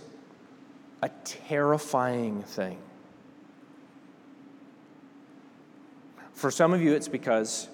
a 1.02 1.10
terrifying 1.24 2.44
thing. 2.44 2.78
For 6.34 6.52
some 6.52 6.74
of 6.74 6.82
you, 6.82 6.94
it's 6.94 7.08
because 7.08 7.70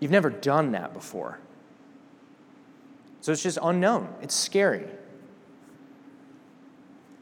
you've 0.00 0.10
never 0.10 0.30
done 0.30 0.72
that 0.72 0.94
before. 0.94 1.38
So 3.20 3.32
it's 3.32 3.42
just 3.42 3.58
unknown. 3.62 4.12
It's 4.22 4.34
scary. 4.34 4.86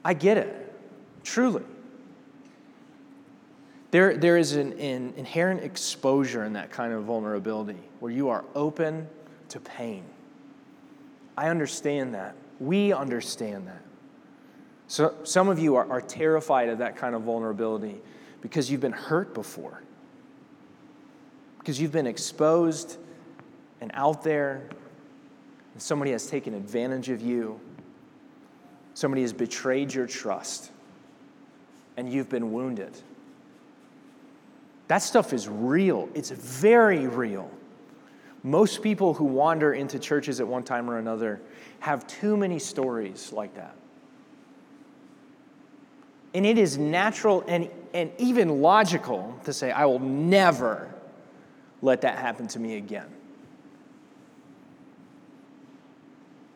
I 0.04 0.14
get 0.14 0.38
it, 0.38 0.59
truly. 1.22 1.64
There, 3.90 4.16
there 4.16 4.36
is 4.36 4.52
an, 4.52 4.72
an 4.74 5.14
inherent 5.16 5.62
exposure 5.64 6.44
in 6.44 6.52
that 6.52 6.70
kind 6.70 6.92
of 6.92 7.04
vulnerability 7.04 7.80
where 7.98 8.12
you 8.12 8.28
are 8.28 8.44
open 8.54 9.08
to 9.48 9.60
pain. 9.60 10.04
I 11.36 11.48
understand 11.48 12.14
that. 12.14 12.36
We 12.60 12.92
understand 12.92 13.66
that. 13.66 13.82
So, 14.86 15.14
some 15.22 15.48
of 15.48 15.58
you 15.58 15.76
are, 15.76 15.90
are 15.90 16.00
terrified 16.00 16.68
of 16.68 16.78
that 16.78 16.96
kind 16.96 17.14
of 17.14 17.22
vulnerability 17.22 18.00
because 18.40 18.70
you've 18.70 18.80
been 18.80 18.92
hurt 18.92 19.34
before, 19.34 19.82
because 21.58 21.80
you've 21.80 21.92
been 21.92 22.06
exposed 22.06 22.96
and 23.80 23.90
out 23.94 24.22
there 24.22 24.68
and 25.72 25.82
somebody 25.82 26.10
has 26.10 26.26
taken 26.26 26.54
advantage 26.54 27.08
of 27.08 27.20
you, 27.20 27.60
somebody 28.94 29.22
has 29.22 29.32
betrayed 29.32 29.94
your 29.94 30.06
trust, 30.06 30.70
and 32.00 32.10
you've 32.10 32.30
been 32.30 32.50
wounded. 32.50 32.96
That 34.88 35.02
stuff 35.02 35.34
is 35.34 35.46
real, 35.46 36.08
it's 36.14 36.30
very 36.30 37.06
real. 37.06 37.50
Most 38.42 38.82
people 38.82 39.12
who 39.12 39.26
wander 39.26 39.74
into 39.74 39.98
churches 39.98 40.40
at 40.40 40.48
one 40.48 40.62
time 40.62 40.90
or 40.90 40.96
another 40.96 41.42
have 41.80 42.06
too 42.06 42.38
many 42.38 42.58
stories 42.58 43.34
like 43.34 43.54
that. 43.56 43.76
And 46.32 46.46
it 46.46 46.56
is 46.56 46.78
natural 46.78 47.44
and, 47.46 47.68
and 47.92 48.10
even 48.16 48.62
logical 48.62 49.38
to 49.44 49.52
say, 49.52 49.70
I 49.70 49.84
will 49.84 49.98
never 49.98 50.88
let 51.82 52.00
that 52.00 52.16
happen 52.16 52.48
to 52.48 52.58
me 52.58 52.78
again. 52.78 53.08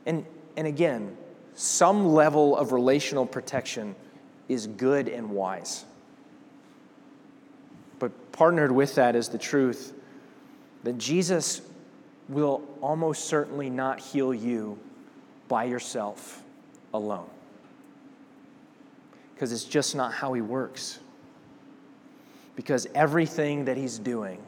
And, 0.07 0.25
and 0.57 0.67
again, 0.67 1.15
some 1.53 2.15
level 2.15 2.57
of 2.57 2.73
relational 2.73 3.27
protection 3.27 3.95
is 4.49 4.67
good 4.67 5.09
and 5.09 5.31
wise. 5.31 5.85
But 7.99 8.33
partnered 8.33 8.73
with 8.73 8.97
that 8.97 9.17
is 9.17 9.29
the 9.29 9.39
truth 9.39 9.93
that 10.83 10.99
Jesus 10.99 11.63
will 12.29 12.63
almost 12.81 13.25
certainly 13.25 13.71
not 13.71 14.01
heal 14.01 14.33
you 14.33 14.79
by 15.49 15.65
yourself 15.65 16.43
alone. 16.93 17.29
Because 19.35 19.53
it's 19.53 19.65
just 19.65 19.95
not 19.95 20.13
how 20.13 20.33
he 20.33 20.41
works. 20.41 21.01
Because 22.57 22.87
everything 22.95 23.65
that 23.65 23.77
he's 23.77 23.99
doing 23.99 24.41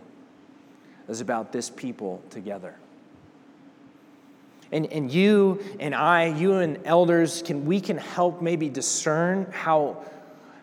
is 1.09 1.21
about 1.21 1.53
this 1.53 1.69
people 1.71 2.23
together. 2.31 2.75
And, 4.73 4.93
and 4.93 5.11
you 5.11 5.63
and 5.79 5.95
I, 5.95 6.27
you 6.27 6.55
and 6.55 6.79
elders, 6.85 7.43
can, 7.43 7.65
we 7.67 7.81
can 7.81 7.99
help 7.99 8.43
maybe 8.43 8.69
discern 8.69 9.47
how, 9.53 10.05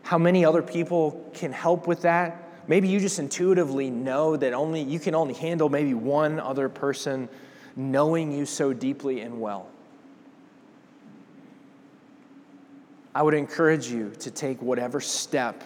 how 0.02 0.18
many 0.18 0.44
other 0.44 0.62
people 0.62 1.30
can 1.34 1.54
help 1.54 1.88
with 1.88 2.02
that. 2.02 2.40
Maybe 2.68 2.88
you 2.88 3.00
just 3.00 3.20
intuitively 3.20 3.90
know 3.90 4.36
that 4.38 4.54
only 4.54 4.82
you 4.82 5.00
can 5.00 5.16
only 5.16 5.34
handle 5.34 5.70
maybe 5.70 5.94
one 5.94 6.40
other 6.40 6.70
person 6.70 7.30
knowing 7.76 8.32
you 8.32 8.46
so 8.46 8.74
deeply 8.74 9.22
and 9.22 9.40
well. 9.40 9.68
I 13.16 13.22
would 13.22 13.34
encourage 13.34 13.88
you 13.88 14.12
to 14.20 14.32
take 14.32 14.62
whatever 14.62 15.00
step 15.00 15.64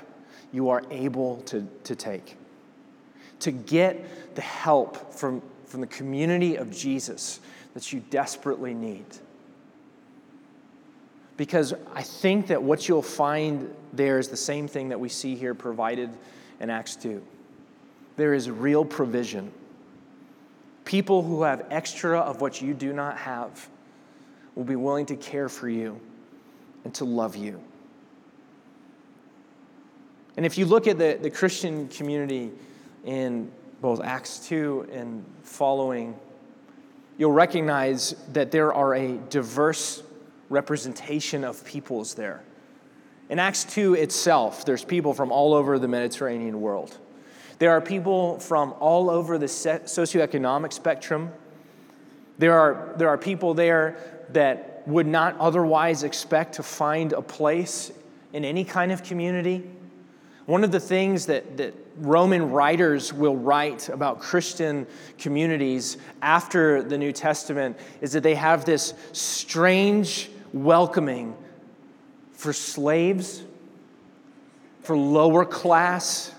you 0.52 0.69
are 0.69 0.84
able 0.91 1.38
to, 1.41 1.67
to 1.86 1.95
take. 1.95 2.38
To 3.41 3.52
get 3.52 4.36
the 4.36 4.41
help 4.41 5.13
from, 5.13 5.41
from 5.65 5.82
the 5.82 5.88
community 5.88 6.56
of 6.56 6.71
Jesus 6.71 7.39
that 7.78 7.94
you 7.94 8.00
desperately 8.10 8.74
need. 8.74 9.06
Because 11.38 11.76
I 11.94 12.02
think 12.02 12.48
that 12.48 12.63
what 12.63 12.90
you'll 12.90 13.04
find 13.04 13.72
there 13.94 14.18
is 14.18 14.30
the 14.30 14.36
same 14.36 14.68
thing 14.68 14.90
that 14.90 15.00
we 15.00 15.10
see 15.10 15.36
here 15.36 15.54
provided 15.54 16.10
in 16.60 16.72
Acts 16.72 16.96
2. 16.96 17.22
There 18.16 18.34
is 18.34 18.50
real 18.50 18.84
provision. 18.84 19.52
People 20.86 21.22
who 21.22 21.44
have 21.44 21.68
extra 21.70 22.20
of 22.20 22.42
what 22.42 22.63
you 22.63 22.74
do 22.74 22.94
not 22.94 23.16
have 23.16 23.70
will 24.56 24.63
be 24.63 24.76
willing 24.76 25.06
to 25.06 25.16
care 25.16 25.48
for 25.48 25.70
you 25.70 26.02
and 26.84 26.92
to 26.96 27.06
love 27.06 27.36
you. 27.36 27.62
And 30.36 30.48
if 30.48 30.58
you 30.58 30.66
look 30.66 30.88
at 30.88 30.98
the, 30.98 31.20
the 31.22 31.30
Christian 31.30 31.90
community 31.90 32.50
in 33.06 33.52
both 33.82 34.02
Acts 34.02 34.40
2 34.48 34.90
and 34.92 35.24
following, 35.44 36.16
you'll 37.17 37.32
recognize 37.32 38.15
that 38.34 38.51
there 38.51 38.73
are 38.73 38.93
a 38.93 39.17
diverse 39.30 40.03
representation 40.49 41.43
of 41.43 41.63
peoples 41.65 42.13
there. 42.13 42.43
In 43.30 43.39
Acts 43.39 43.65
2 43.65 43.95
itself, 43.95 44.65
there's 44.65 44.86
people 44.86 45.13
from 45.13 45.32
all 45.32 45.53
over 45.53 45.77
the 45.80 45.88
Mediterranean 45.88 46.62
world. 46.62 46.97
There 47.60 47.71
are 47.71 47.82
people 47.82 48.39
from 48.39 48.73
all 48.80 49.10
over 49.10 49.38
the 49.38 49.47
socioeconomic 49.47 50.71
spectrum. 50.71 51.32
There 52.38 52.58
are, 52.58 52.93
there 52.97 53.10
are 53.10 53.17
people 53.17 53.53
there 53.53 53.97
that 54.30 54.84
would 54.88 55.08
not 55.08 55.38
otherwise 55.39 56.03
expect 56.03 56.53
to 56.56 56.63
find 56.63 57.13
a 57.13 57.21
place 57.21 57.91
in 58.32 58.45
any 58.45 58.63
kind 58.63 58.91
of 58.91 59.03
community, 59.03 59.63
One 60.47 60.63
of 60.63 60.71
the 60.71 60.79
things 60.79 61.25
that, 61.25 61.57
that 61.57 61.73
Roman 61.97 62.51
writers 62.51 63.12
will 63.13 63.36
write 63.36 63.89
about 63.89 64.21
Christian 64.21 64.88
communities 65.17 65.97
after 66.21 66.81
the 66.81 66.97
New 66.97 67.12
Testament 67.12 67.77
is 67.99 68.13
that 68.13 68.23
they 68.23 68.36
have 68.36 68.63
this 68.63 68.93
strange 69.12 70.31
welcoming 70.53 71.36
for 72.31 72.53
slaves, 72.53 73.43
for 74.83 74.95
lower 74.95 75.43
class, 75.43 76.33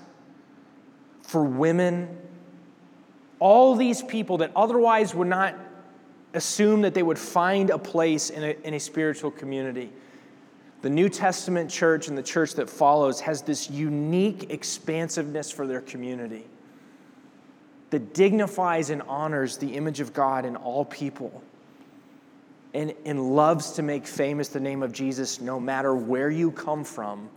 for 1.21 1.45
women. 1.45 2.09
All 3.41 3.75
these 3.75 4.01
people 4.01 4.39
that 4.39 4.53
otherwise 4.57 5.15
would 5.15 5.29
not 5.29 5.55
assume 6.33 6.81
that 6.81 6.95
they 6.95 7.03
would 7.03 7.19
find 7.19 7.69
a 7.69 7.79
place 7.79 8.31
in 8.31 8.43
a, 8.43 8.57
in 8.65 8.73
a 8.73 8.81
spiritual 8.81 9.31
community. 9.31 9.93
The 10.81 10.91
New 10.91 11.09
Testament 11.09 11.71
church 11.71 12.09
and 12.09 12.17
the 12.17 12.23
church 12.23 12.55
that 12.55 12.71
follows 12.71 13.21
has 13.21 13.43
this 13.43 13.69
unique 13.69 14.51
expansiveness 14.51 15.51
for 15.51 15.67
their 15.67 15.81
community 15.81 16.45
that 17.91 18.15
dignifies 18.15 18.91
and 18.91 19.03
honors 19.03 19.57
the 19.57 19.75
image 19.75 19.99
of 20.01 20.13
God 20.13 20.45
in 20.45 20.57
all 20.57 20.85
people 20.85 21.43
and, 22.75 22.95
and 23.05 23.35
loves 23.35 23.73
to 23.73 23.83
make 23.83 24.07
famous 24.07 24.49
the 24.49 24.61
name 24.61 24.83
of 24.83 24.93
Jesus 24.93 25.41
no 25.41 25.59
matter 25.59 25.95
where 25.95 26.31
you 26.31 26.51
come 26.53 26.85
from, 26.85 27.29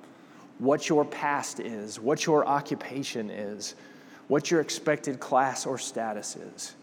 what 0.59 0.89
your 0.89 1.05
past 1.05 1.59
is, 1.59 1.99
what 1.99 2.25
your 2.25 2.45
occupation 2.45 3.29
is, 3.31 3.75
what 4.27 4.51
your 4.51 4.61
expected 4.61 5.19
class 5.19 5.65
or 5.65 5.77
status 5.77 6.35
is. 6.35 6.75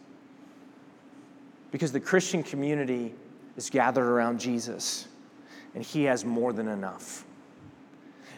Because 1.71 1.91
the 1.91 1.99
Christian 1.99 2.43
community 2.43 3.13
is 3.55 3.69
gathered 3.69 4.07
around 4.07 4.39
Jesus 4.39 5.08
and 5.75 5.83
He 5.83 6.03
has 6.03 6.25
more 6.25 6.53
than 6.53 6.67
enough. 6.67 7.25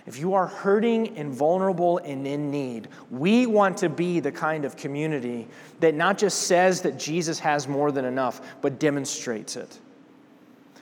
If 0.08 0.18
you 0.18 0.34
are 0.34 0.48
hurting 0.48 1.18
and 1.18 1.32
vulnerable 1.34 2.00
and 2.00 2.26
in 2.26 2.50
need, 2.50 2.88
we 3.12 3.46
want 3.46 3.78
to 3.78 3.90
be 3.90 4.20
the 4.20 4.32
kind 4.32 4.66
of 4.66 4.76
community 4.76 5.48
that 5.80 5.94
not 5.94 6.18
just 6.18 6.44
says 6.44 6.82
that 6.82 6.98
Jesus 6.98 7.38
has 7.40 7.68
more 7.68 7.92
than 7.92 8.06
enough, 8.06 8.42
but 8.62 8.80
demonstrates 8.80 9.56
it. 9.56 9.80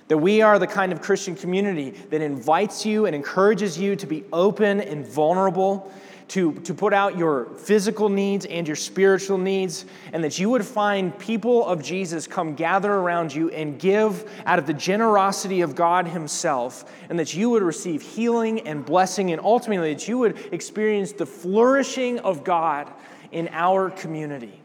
That 0.08 0.18
we 0.18 0.42
are 0.42 0.58
the 0.58 0.68
kind 0.68 0.92
of 0.92 1.02
Christian 1.02 1.36
community 1.36 1.92
that 1.92 2.22
invites 2.22 2.86
you 2.86 3.06
and 3.06 3.16
encourages 3.16 3.78
you 3.78 3.96
to 3.98 4.08
be 4.08 4.24
open 4.32 4.80
and 4.80 5.06
vulnerable 5.06 5.92
to, 6.30 6.54
to 6.54 6.74
put 6.74 6.94
out 6.94 7.18
your 7.18 7.46
physical 7.58 8.08
needs 8.08 8.46
and 8.46 8.68
your 8.68 8.76
spiritual 8.76 9.38
needs, 9.38 9.86
and 10.14 10.24
that 10.24 10.38
you 10.40 10.50
would 10.50 10.64
find 10.64 11.18
people 11.18 11.66
of 11.66 11.84
Jesus 11.84 12.28
come 12.28 12.54
gather 12.54 12.94
around 12.94 13.34
you 13.34 13.50
and 13.50 13.80
give 13.80 14.30
out 14.46 14.60
of 14.60 14.68
the 14.68 14.74
generosity 14.74 15.62
of 15.62 15.76
God 15.76 16.08
Himself, 16.08 16.92
and 17.10 17.18
that 17.20 17.34
you 17.34 17.50
would 17.50 17.64
receive 17.64 18.02
healing 18.02 18.62
and 18.62 18.86
blessing, 18.86 19.32
and 19.32 19.42
ultimately 19.42 19.94
that 19.94 20.08
you 20.08 20.20
would 20.20 20.38
experience 20.54 21.12
the 21.12 21.26
flourishing 21.26 22.20
of 22.20 22.44
God 22.44 22.92
in 23.32 23.50
our 23.52 23.90
community. 23.90 24.62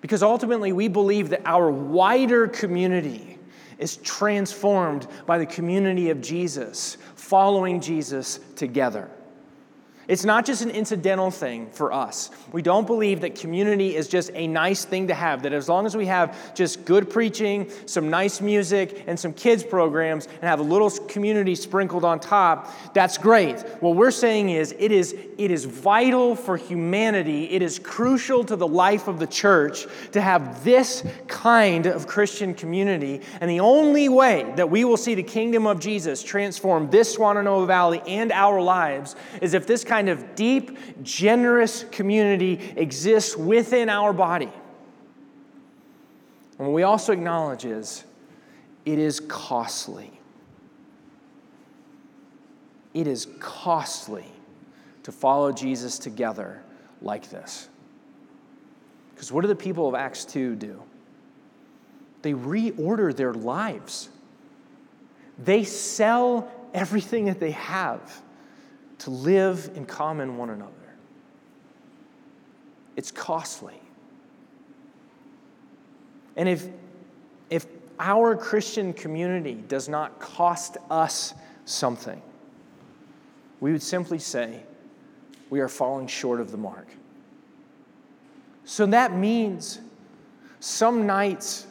Because 0.00 0.24
ultimately, 0.24 0.72
we 0.72 0.88
believe 0.88 1.28
that 1.30 1.42
our 1.44 1.70
wider 1.70 2.48
community 2.48 3.38
is 3.78 3.96
transformed 3.98 5.06
by 5.26 5.38
the 5.38 5.46
community 5.46 6.10
of 6.10 6.20
Jesus, 6.20 6.98
following 7.14 7.80
Jesus 7.80 8.40
together. 8.56 9.08
It's 10.12 10.26
not 10.26 10.44
just 10.44 10.60
an 10.60 10.68
incidental 10.68 11.30
thing 11.30 11.70
for 11.70 11.90
us. 11.90 12.30
We 12.52 12.60
don't 12.60 12.86
believe 12.86 13.22
that 13.22 13.34
community 13.34 13.96
is 13.96 14.08
just 14.08 14.30
a 14.34 14.46
nice 14.46 14.84
thing 14.84 15.08
to 15.08 15.14
have, 15.14 15.42
that 15.44 15.54
as 15.54 15.70
long 15.70 15.86
as 15.86 15.96
we 15.96 16.04
have 16.04 16.54
just 16.54 16.84
good 16.84 17.08
preaching, 17.08 17.72
some 17.86 18.10
nice 18.10 18.42
music, 18.42 19.04
and 19.06 19.18
some 19.18 19.32
kids' 19.32 19.62
programs, 19.62 20.26
and 20.26 20.42
have 20.42 20.60
a 20.60 20.64
little 20.64 20.90
community 20.90 21.54
sprinkled 21.54 22.04
on 22.04 22.20
top, 22.20 22.70
that's 22.92 23.16
great. 23.16 23.58
What 23.80 23.96
we're 23.96 24.10
saying 24.10 24.50
is 24.50 24.74
it 24.78 24.92
is, 24.92 25.14
it 25.14 25.50
is 25.50 25.64
vital 25.64 26.36
for 26.36 26.58
humanity, 26.58 27.44
it 27.50 27.62
is 27.62 27.78
crucial 27.78 28.44
to 28.44 28.54
the 28.54 28.68
life 28.68 29.08
of 29.08 29.18
the 29.18 29.26
church 29.26 29.86
to 30.10 30.20
have 30.20 30.62
this 30.62 31.06
kind 31.26 31.86
of 31.86 32.06
Christian 32.06 32.52
community. 32.52 33.22
And 33.40 33.48
the 33.48 33.60
only 33.60 34.10
way 34.10 34.52
that 34.56 34.68
we 34.68 34.84
will 34.84 34.98
see 34.98 35.14
the 35.14 35.22
kingdom 35.22 35.66
of 35.66 35.80
Jesus 35.80 36.22
transform 36.22 36.90
this 36.90 37.16
Swannanoa 37.16 37.66
Valley 37.66 38.02
and 38.06 38.30
our 38.30 38.60
lives 38.60 39.16
is 39.40 39.54
if 39.54 39.66
this 39.66 39.84
kind 39.84 40.01
of 40.08 40.34
deep, 40.34 41.02
generous 41.02 41.84
community 41.90 42.72
exists 42.76 43.36
within 43.36 43.88
our 43.88 44.12
body. 44.12 44.50
And 46.58 46.68
what 46.68 46.72
we 46.72 46.82
also 46.82 47.12
acknowledge 47.12 47.64
is 47.64 48.04
it 48.84 48.98
is 48.98 49.20
costly. 49.20 50.12
It 52.94 53.06
is 53.06 53.26
costly 53.40 54.26
to 55.02 55.12
follow 55.12 55.52
Jesus 55.52 55.98
together 55.98 56.62
like 57.00 57.30
this. 57.30 57.68
Because 59.14 59.32
what 59.32 59.42
do 59.42 59.48
the 59.48 59.54
people 59.54 59.88
of 59.88 59.94
Acts 59.94 60.24
2 60.24 60.56
do? 60.56 60.82
They 62.22 62.34
reorder 62.34 63.14
their 63.14 63.34
lives. 63.34 64.08
They 65.38 65.64
sell 65.64 66.50
everything 66.72 67.24
that 67.26 67.40
they 67.40 67.50
have 67.52 68.22
to 69.02 69.10
live 69.10 69.68
in 69.74 69.84
common 69.84 70.36
one 70.36 70.50
another. 70.50 70.72
It's 72.94 73.10
costly. 73.10 73.80
And 76.36 76.48
if, 76.48 76.68
if 77.50 77.66
our 77.98 78.36
Christian 78.36 78.92
community 78.92 79.54
does 79.66 79.88
not 79.88 80.20
cost 80.20 80.76
us 80.88 81.34
something, 81.64 82.22
we 83.58 83.72
would 83.72 83.82
simply 83.82 84.20
say 84.20 84.62
we 85.50 85.58
are 85.58 85.68
falling 85.68 86.06
short 86.06 86.40
of 86.40 86.52
the 86.52 86.56
mark. 86.56 86.86
So 88.64 88.86
that 88.86 89.16
means 89.16 89.80
some 90.60 91.06
nights 91.08 91.66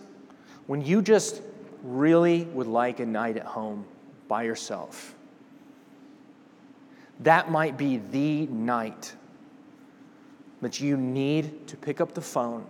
when 0.67 0.81
you 0.81 1.01
just 1.01 1.41
really 1.81 2.43
would 2.43 2.67
like 2.67 2.99
a 2.99 3.05
night 3.05 3.37
at 3.37 3.45
home 3.45 3.85
by 4.27 4.43
yourself 4.43 5.15
that 7.21 7.51
might 7.51 7.77
be 7.77 7.97
the 7.97 8.47
night 8.47 9.13
that 10.61 10.79
you 10.79 10.97
need 10.97 11.67
to 11.67 11.77
pick 11.77 12.01
up 12.01 12.13
the 12.13 12.21
phone 12.21 12.65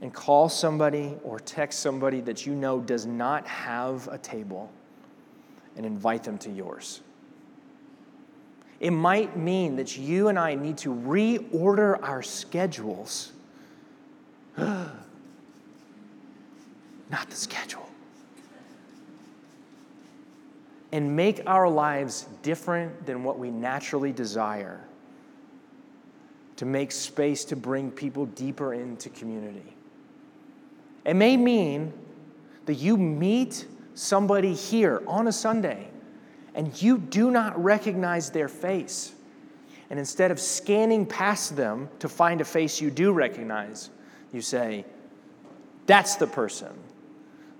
and 0.00 0.12
call 0.14 0.48
somebody 0.48 1.16
or 1.24 1.38
text 1.40 1.80
somebody 1.80 2.20
that 2.20 2.46
you 2.46 2.54
know 2.54 2.80
does 2.80 3.04
not 3.06 3.46
have 3.46 4.08
a 4.08 4.18
table 4.18 4.70
and 5.76 5.84
invite 5.84 6.22
them 6.24 6.38
to 6.38 6.50
yours. 6.50 7.00
It 8.80 8.92
might 8.92 9.36
mean 9.36 9.76
that 9.76 9.98
you 9.98 10.28
and 10.28 10.38
I 10.38 10.54
need 10.54 10.78
to 10.78 10.94
reorder 10.94 11.98
our 12.02 12.22
schedules. 12.22 13.32
Not 14.56 14.90
the 17.28 17.36
schedule 17.36 17.87
and 20.92 21.14
make 21.14 21.42
our 21.46 21.68
lives 21.68 22.26
different 22.42 23.06
than 23.06 23.22
what 23.22 23.38
we 23.38 23.50
naturally 23.50 24.12
desire 24.12 24.80
to 26.56 26.64
make 26.64 26.90
space 26.90 27.44
to 27.44 27.56
bring 27.56 27.90
people 27.90 28.26
deeper 28.26 28.74
into 28.74 29.08
community. 29.10 29.76
It 31.04 31.14
may 31.14 31.36
mean 31.36 31.92
that 32.66 32.74
you 32.74 32.96
meet 32.96 33.66
somebody 33.94 34.54
here 34.54 35.02
on 35.06 35.28
a 35.28 35.32
Sunday 35.32 35.88
and 36.54 36.82
you 36.82 36.98
do 36.98 37.30
not 37.30 37.62
recognize 37.62 38.30
their 38.30 38.48
face. 38.48 39.12
And 39.90 39.98
instead 39.98 40.30
of 40.30 40.40
scanning 40.40 41.06
past 41.06 41.56
them 41.56 41.88
to 42.00 42.08
find 42.08 42.40
a 42.40 42.44
face 42.44 42.80
you 42.80 42.90
do 42.90 43.12
recognize, 43.12 43.90
you 44.32 44.42
say, 44.42 44.84
That's 45.86 46.16
the 46.16 46.26
person 46.26 46.72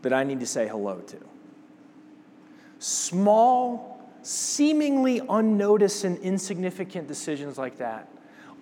that 0.02 0.12
I 0.12 0.24
need 0.24 0.40
to 0.40 0.46
say 0.46 0.66
hello 0.68 1.00
to. 1.00 1.16
Small, 2.78 4.00
seemingly 4.22 5.20
unnoticed 5.28 6.04
and 6.04 6.18
insignificant 6.18 7.08
decisions 7.08 7.58
like 7.58 7.78
that 7.78 8.08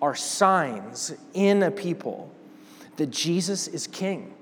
are 0.01 0.15
signs 0.15 1.13
in 1.33 1.63
a 1.63 1.71
people 1.71 2.31
that 2.97 3.07
Jesus 3.07 3.67
is 3.67 3.87
king 3.87 4.33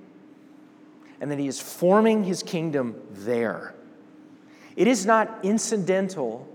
and 1.19 1.31
that 1.31 1.39
he 1.39 1.47
is 1.47 1.59
forming 1.59 2.23
his 2.23 2.43
kingdom 2.43 2.95
there. 3.11 3.73
It 4.75 4.88
is 4.88 5.05
not 5.05 5.39
incidental, 5.43 6.47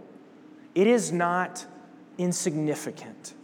it 0.75 0.87
is 0.87 1.13
not 1.13 1.65
insignificant 2.19 3.35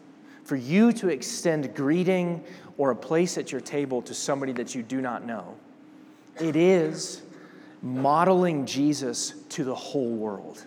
for 0.44 0.56
you 0.56 0.92
to 0.92 1.08
extend 1.08 1.74
greeting 1.74 2.44
or 2.78 2.92
a 2.92 2.96
place 2.96 3.36
at 3.36 3.50
your 3.50 3.60
table 3.60 4.00
to 4.02 4.14
somebody 4.14 4.52
that 4.52 4.74
you 4.74 4.82
do 4.82 5.00
not 5.00 5.24
know. 5.24 5.56
It 6.40 6.54
is 6.54 7.22
modeling 7.94 8.66
Jesus 8.66 9.34
to 9.50 9.64
the 9.64 9.74
whole 9.74 10.10
world. 10.10 10.64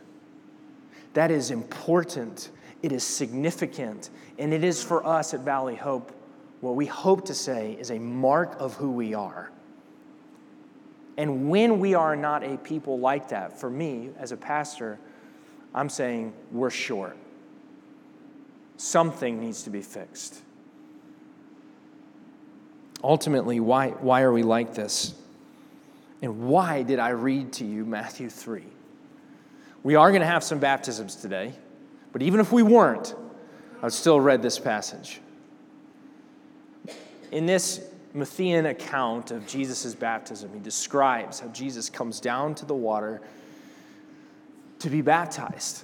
That 1.14 1.32
is 1.32 1.52
important, 1.52 2.50
it 2.82 2.92
is 2.92 3.04
significant, 3.04 4.10
and 4.38 4.54
it 4.54 4.64
is 4.64 4.84
for 4.84 5.06
us 5.06 5.34
at 5.34 5.42
Valley 5.42 5.76
Hope 5.76 6.14
what 6.62 6.76
we 6.76 6.86
hope 6.86 7.26
to 7.26 7.34
say 7.34 7.78
is 7.80 7.90
a 7.90 8.00
mark 8.00 8.56
of 8.60 8.76
who 8.76 8.92
we 8.92 9.14
are. 9.14 9.52
And 11.18 11.50
when 11.50 11.80
we 11.80 11.94
are 11.96 12.16
not 12.16 12.44
a 12.44 12.58
people 12.58 13.00
like 13.00 13.30
that, 13.30 13.60
for 13.60 13.70
me 13.70 14.10
as 14.18 14.32
a 14.32 14.38
pastor, 14.38 15.00
I'm 15.74 15.90
saying 15.90 16.34
we're 16.52 16.70
short. 16.70 17.18
Something 18.78 19.40
needs 19.40 19.64
to 19.64 19.70
be 19.70 19.82
fixed. 19.82 20.42
Ultimately, 23.04 23.60
why, 23.60 23.90
why 23.90 24.22
are 24.22 24.32
we 24.32 24.44
like 24.44 24.74
this? 24.74 25.14
And 26.22 26.48
why 26.48 26.84
did 26.84 27.00
I 27.00 27.10
read 27.10 27.54
to 27.54 27.66
you 27.66 27.86
Matthew 27.86 28.30
3? 28.30 28.64
We 29.84 29.96
are 29.96 30.10
going 30.12 30.22
to 30.22 30.28
have 30.28 30.44
some 30.44 30.60
baptisms 30.60 31.16
today, 31.16 31.54
but 32.12 32.22
even 32.22 32.40
if 32.40 32.52
we 32.52 32.64
weren't, 32.64 33.16
I 33.82 33.86
would 33.86 33.94
still 33.94 34.20
read 34.20 34.42
this 34.42 34.60
passage. 34.60 35.22
In 37.32 37.46
this 37.46 37.82
Matthean 38.14 38.70
account 38.70 39.32
of 39.32 39.48
Jesus' 39.48 39.96
baptism, 39.96 40.52
he 40.54 40.60
describes 40.60 41.40
how 41.40 41.48
Jesus 41.50 41.90
comes 41.90 42.20
down 42.20 42.56
to 42.56 42.66
the 42.66 42.76
water 42.76 43.22
to 44.80 44.90
be 44.90 45.02
baptized, 45.02 45.84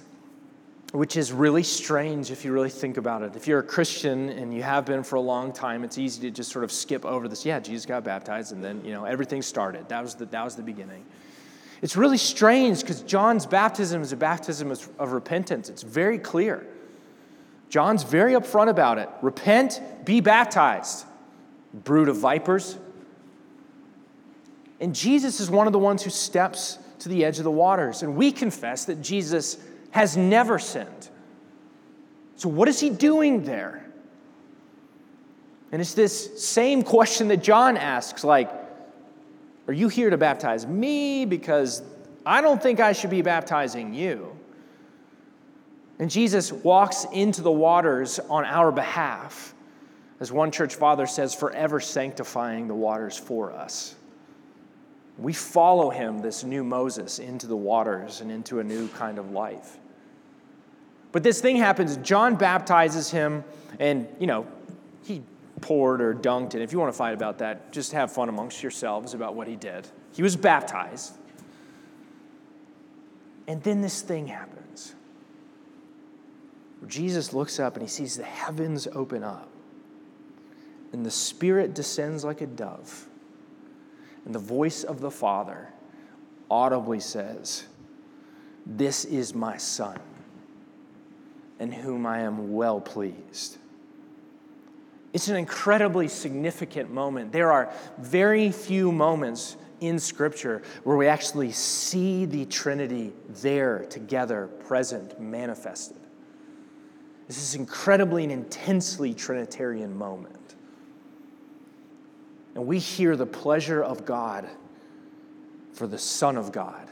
which 0.92 1.16
is 1.16 1.32
really 1.32 1.62
strange 1.62 2.30
if 2.30 2.44
you 2.44 2.52
really 2.52 2.70
think 2.70 2.96
about 2.96 3.22
it. 3.22 3.34
If 3.34 3.46
you're 3.46 3.58
a 3.58 3.64
Christian 3.64 4.30
and 4.30 4.54
you 4.54 4.62
have 4.62 4.86
been 4.86 5.02
for 5.02 5.16
a 5.16 5.20
long 5.20 5.52
time, 5.52 5.84
it's 5.84 5.98
easy 5.98 6.20
to 6.22 6.30
just 6.30 6.50
sort 6.50 6.64
of 6.64 6.70
skip 6.70 7.04
over 7.04 7.28
this. 7.28 7.44
Yeah, 7.44 7.58
Jesus 7.60 7.86
got 7.86 8.04
baptized, 8.04 8.52
and 8.52 8.62
then 8.62 8.84
you 8.84 8.92
know 8.92 9.04
everything 9.04 9.42
started. 9.42 9.88
That 9.88 10.02
was 10.02 10.14
the, 10.14 10.26
that 10.26 10.44
was 10.44 10.56
the 10.56 10.62
beginning. 10.62 11.04
It's 11.82 11.96
really 11.96 12.16
strange 12.16 12.80
because 12.80 13.02
John's 13.02 13.46
baptism 13.46 14.00
is 14.00 14.12
a 14.12 14.16
baptism 14.16 14.70
of, 14.70 14.88
of 14.98 15.12
repentance. 15.12 15.68
It's 15.68 15.82
very 15.82 16.18
clear. 16.18 16.66
John's 17.68 18.02
very 18.02 18.32
upfront 18.32 18.68
about 18.68 18.98
it. 18.98 19.08
Repent, 19.22 19.82
be 20.04 20.20
baptized. 20.20 21.04
Brood 21.74 22.08
of 22.08 22.16
vipers. 22.16 22.78
And 24.80 24.94
Jesus 24.94 25.40
is 25.40 25.50
one 25.50 25.66
of 25.66 25.72
the 25.72 25.78
ones 25.78 26.02
who 26.02 26.10
steps 26.10 26.78
to 27.00 27.08
the 27.08 27.24
edge 27.24 27.38
of 27.38 27.44
the 27.44 27.50
waters. 27.50 28.02
And 28.02 28.16
we 28.16 28.32
confess 28.32 28.84
that 28.86 29.02
Jesus 29.02 29.58
has 29.96 30.14
never 30.14 30.58
sinned. 30.58 31.08
So, 32.36 32.50
what 32.50 32.68
is 32.68 32.78
he 32.78 32.90
doing 32.90 33.44
there? 33.44 33.82
And 35.72 35.80
it's 35.80 35.94
this 35.94 36.44
same 36.44 36.82
question 36.82 37.28
that 37.28 37.42
John 37.42 37.78
asks 37.78 38.22
like, 38.22 38.50
Are 39.66 39.72
you 39.72 39.88
here 39.88 40.10
to 40.10 40.18
baptize 40.18 40.66
me? 40.66 41.24
Because 41.24 41.82
I 42.26 42.42
don't 42.42 42.62
think 42.62 42.78
I 42.78 42.92
should 42.92 43.08
be 43.08 43.22
baptizing 43.22 43.94
you. 43.94 44.36
And 45.98 46.10
Jesus 46.10 46.52
walks 46.52 47.06
into 47.10 47.40
the 47.40 47.50
waters 47.50 48.18
on 48.18 48.44
our 48.44 48.70
behalf, 48.70 49.54
as 50.20 50.30
one 50.30 50.50
church 50.50 50.74
father 50.74 51.06
says, 51.06 51.34
forever 51.34 51.80
sanctifying 51.80 52.68
the 52.68 52.74
waters 52.74 53.16
for 53.16 53.50
us. 53.50 53.94
We 55.16 55.32
follow 55.32 55.88
him, 55.88 56.18
this 56.18 56.44
new 56.44 56.64
Moses, 56.64 57.18
into 57.18 57.46
the 57.46 57.56
waters 57.56 58.20
and 58.20 58.30
into 58.30 58.60
a 58.60 58.64
new 58.64 58.88
kind 58.88 59.18
of 59.18 59.30
life. 59.30 59.78
But 61.16 61.22
this 61.22 61.40
thing 61.40 61.56
happens. 61.56 61.96
John 61.96 62.36
baptizes 62.36 63.10
him, 63.10 63.42
and, 63.80 64.06
you 64.20 64.26
know, 64.26 64.46
he 65.02 65.22
poured 65.62 66.02
or 66.02 66.14
dunked. 66.14 66.52
And 66.52 66.62
if 66.62 66.74
you 66.74 66.78
want 66.78 66.92
to 66.92 66.98
fight 66.98 67.14
about 67.14 67.38
that, 67.38 67.72
just 67.72 67.92
have 67.92 68.12
fun 68.12 68.28
amongst 68.28 68.62
yourselves 68.62 69.14
about 69.14 69.34
what 69.34 69.48
he 69.48 69.56
did. 69.56 69.88
He 70.12 70.22
was 70.22 70.36
baptized. 70.36 71.14
And 73.48 73.62
then 73.62 73.80
this 73.80 74.02
thing 74.02 74.26
happens. 74.26 74.94
Jesus 76.86 77.32
looks 77.32 77.58
up 77.58 77.76
and 77.76 77.82
he 77.82 77.88
sees 77.88 78.18
the 78.18 78.24
heavens 78.24 78.86
open 78.92 79.24
up, 79.24 79.48
and 80.92 81.06
the 81.06 81.10
Spirit 81.10 81.74
descends 81.74 82.26
like 82.26 82.42
a 82.42 82.46
dove 82.46 83.06
and 84.26 84.34
the 84.34 84.38
voice 84.38 84.84
of 84.84 85.00
the 85.00 85.10
Father 85.10 85.72
audibly 86.50 87.00
says, 87.00 87.64
This 88.66 89.06
is 89.06 89.34
my 89.34 89.56
Son, 89.56 89.98
in 91.58 91.72
whom 91.72 92.06
I 92.06 92.20
am 92.20 92.52
well 92.52 92.80
pleased. 92.80 93.58
It's 95.12 95.28
an 95.28 95.36
incredibly 95.36 96.08
significant 96.08 96.90
moment. 96.90 97.32
There 97.32 97.50
are 97.50 97.72
very 97.98 98.50
few 98.52 98.92
moments 98.92 99.56
in 99.80 99.98
Scripture 99.98 100.62
where 100.84 100.96
we 100.96 101.06
actually 101.06 101.52
see 101.52 102.24
the 102.26 102.44
Trinity 102.46 103.12
there, 103.28 103.86
together, 103.86 104.46
present, 104.46 105.18
manifested. 105.20 105.96
This 107.28 107.38
is 107.38 107.54
incredibly 107.54 108.24
and 108.24 108.32
intensely 108.32 109.14
Trinitarian 109.14 109.96
moment. 109.96 110.54
And 112.54 112.66
we 112.66 112.78
hear 112.78 113.16
the 113.16 113.26
pleasure 113.26 113.82
of 113.82 114.04
God 114.06 114.48
for 115.72 115.86
the 115.86 115.98
Son 115.98 116.36
of 116.36 116.52
God, 116.52 116.88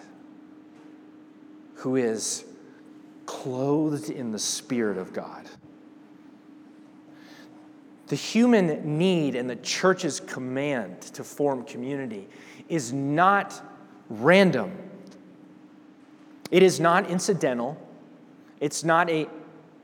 who 1.76 1.96
is 1.96 2.44
clothed 3.26 4.10
in 4.10 4.32
the 4.32 4.38
Spirit 4.38 4.98
of 4.98 5.12
God. 5.12 5.48
The 8.08 8.16
human 8.16 8.98
need 8.98 9.34
and 9.34 9.48
the 9.48 9.56
church's 9.56 10.20
command 10.20 11.00
to 11.02 11.24
form 11.24 11.64
community 11.64 12.28
is 12.68 12.92
not 12.92 13.60
random. 14.08 14.72
It 16.50 16.62
is 16.62 16.78
not 16.80 17.10
incidental. 17.10 17.76
It's 18.60 18.84
not 18.84 19.08
a, 19.10 19.26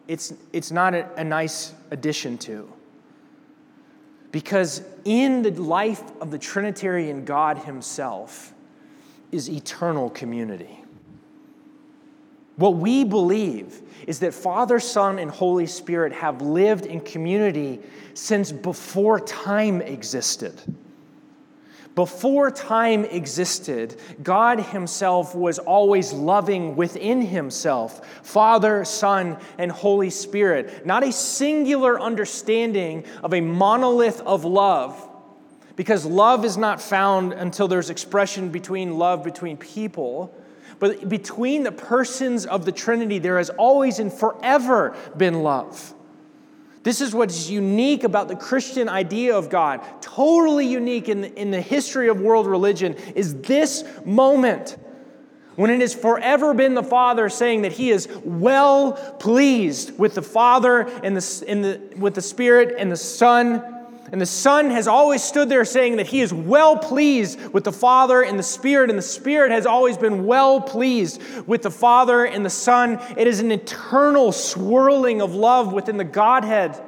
it's, 0.06 0.34
it's 0.52 0.70
not 0.70 0.94
a, 0.94 1.08
a 1.16 1.24
nice 1.24 1.72
addition 1.90 2.38
to. 2.38 2.70
Because 4.32 4.82
in 5.04 5.42
the 5.42 5.50
life 5.50 6.02
of 6.20 6.30
the 6.30 6.38
Trinitarian 6.38 7.24
God 7.24 7.58
Himself 7.58 8.52
is 9.32 9.48
eternal 9.48 10.10
community. 10.10 10.84
What 12.60 12.76
we 12.76 13.04
believe 13.04 13.80
is 14.06 14.18
that 14.18 14.34
Father, 14.34 14.80
Son, 14.80 15.18
and 15.18 15.30
Holy 15.30 15.66
Spirit 15.66 16.12
have 16.12 16.42
lived 16.42 16.84
in 16.84 17.00
community 17.00 17.80
since 18.12 18.52
before 18.52 19.18
time 19.18 19.80
existed. 19.80 20.60
Before 21.94 22.50
time 22.50 23.06
existed, 23.06 23.98
God 24.22 24.60
Himself 24.60 25.34
was 25.34 25.58
always 25.58 26.12
loving 26.12 26.76
within 26.76 27.22
Himself 27.22 28.06
Father, 28.22 28.84
Son, 28.84 29.38
and 29.56 29.72
Holy 29.72 30.10
Spirit. 30.10 30.84
Not 30.84 31.02
a 31.02 31.12
singular 31.12 31.98
understanding 31.98 33.06
of 33.22 33.32
a 33.32 33.40
monolith 33.40 34.20
of 34.20 34.44
love, 34.44 35.08
because 35.76 36.04
love 36.04 36.44
is 36.44 36.58
not 36.58 36.82
found 36.82 37.32
until 37.32 37.68
there's 37.68 37.88
expression 37.88 38.50
between 38.50 38.98
love 38.98 39.24
between 39.24 39.56
people. 39.56 40.34
But 40.80 41.08
between 41.08 41.62
the 41.62 41.72
persons 41.72 42.46
of 42.46 42.64
the 42.64 42.72
Trinity, 42.72 43.18
there 43.18 43.36
has 43.38 43.50
always 43.50 44.00
and 44.00 44.12
forever 44.12 44.96
been 45.16 45.42
love. 45.42 45.94
This 46.82 47.02
is 47.02 47.14
what's 47.14 47.50
unique 47.50 48.04
about 48.04 48.28
the 48.28 48.36
Christian 48.36 48.88
idea 48.88 49.36
of 49.36 49.50
God, 49.50 49.82
totally 50.00 50.66
unique 50.66 51.10
in 51.10 51.20
the, 51.20 51.34
in 51.38 51.50
the 51.50 51.60
history 51.60 52.08
of 52.08 52.20
world 52.22 52.46
religion, 52.46 52.94
is 53.14 53.34
this 53.42 53.84
moment 54.06 54.78
when 55.56 55.70
it 55.70 55.82
has 55.82 55.94
forever 55.94 56.54
been 56.54 56.72
the 56.72 56.82
Father 56.82 57.28
saying 57.28 57.62
that 57.62 57.72
He 57.72 57.90
is 57.90 58.08
well 58.24 58.92
pleased 59.20 59.98
with 59.98 60.14
the 60.14 60.22
Father 60.22 60.80
and 61.02 61.14
the, 61.14 61.44
and 61.46 61.62
the, 61.62 61.80
with 61.98 62.14
the 62.14 62.22
Spirit 62.22 62.76
and 62.78 62.90
the 62.90 62.96
Son 62.96 63.79
and 64.12 64.20
the 64.20 64.26
Son 64.26 64.70
has 64.70 64.88
always 64.88 65.22
stood 65.22 65.48
there 65.48 65.64
saying 65.64 65.96
that 65.96 66.08
he 66.08 66.20
is 66.20 66.32
well 66.32 66.76
pleased 66.76 67.40
with 67.52 67.62
the 67.62 67.72
Father 67.72 68.22
and 68.22 68.38
the 68.38 68.42
Spirit, 68.42 68.90
and 68.90 68.98
the 68.98 69.02
Spirit 69.02 69.52
has 69.52 69.66
always 69.66 69.96
been 69.96 70.26
well 70.26 70.60
pleased 70.60 71.22
with 71.46 71.62
the 71.62 71.70
Father 71.70 72.24
and 72.24 72.44
the 72.44 72.50
Son. 72.50 73.00
It 73.16 73.28
is 73.28 73.38
an 73.38 73.52
eternal 73.52 74.32
swirling 74.32 75.22
of 75.22 75.34
love 75.34 75.72
within 75.72 75.96
the 75.96 76.04
Godhead. 76.04 76.80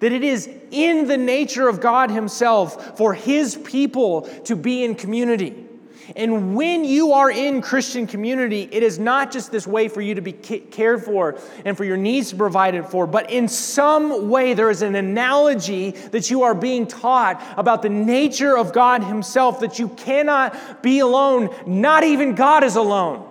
That 0.00 0.12
it 0.12 0.24
is 0.24 0.48
in 0.70 1.06
the 1.06 1.18
nature 1.18 1.68
of 1.68 1.80
God 1.80 2.10
Himself 2.10 2.96
for 2.96 3.12
His 3.12 3.56
people 3.56 4.22
to 4.44 4.56
be 4.56 4.84
in 4.84 4.94
community. 4.94 5.67
And 6.16 6.56
when 6.56 6.84
you 6.84 7.12
are 7.12 7.30
in 7.30 7.60
Christian 7.60 8.06
community, 8.06 8.68
it 8.70 8.82
is 8.82 8.98
not 8.98 9.30
just 9.30 9.52
this 9.52 9.66
way 9.66 9.88
for 9.88 10.00
you 10.00 10.14
to 10.14 10.20
be 10.20 10.32
cared 10.32 11.04
for 11.04 11.38
and 11.64 11.76
for 11.76 11.84
your 11.84 11.96
needs 11.96 12.32
provided 12.32 12.86
for, 12.86 13.06
but 13.06 13.30
in 13.30 13.48
some 13.48 14.30
way 14.30 14.54
there 14.54 14.70
is 14.70 14.82
an 14.82 14.94
analogy 14.94 15.90
that 15.90 16.30
you 16.30 16.42
are 16.42 16.54
being 16.54 16.86
taught 16.86 17.42
about 17.56 17.82
the 17.82 17.88
nature 17.88 18.56
of 18.56 18.72
God 18.72 19.04
Himself, 19.04 19.60
that 19.60 19.78
you 19.78 19.88
cannot 19.90 20.82
be 20.82 21.00
alone. 21.00 21.54
Not 21.66 22.04
even 22.04 22.34
God 22.34 22.64
is 22.64 22.76
alone. 22.76 23.27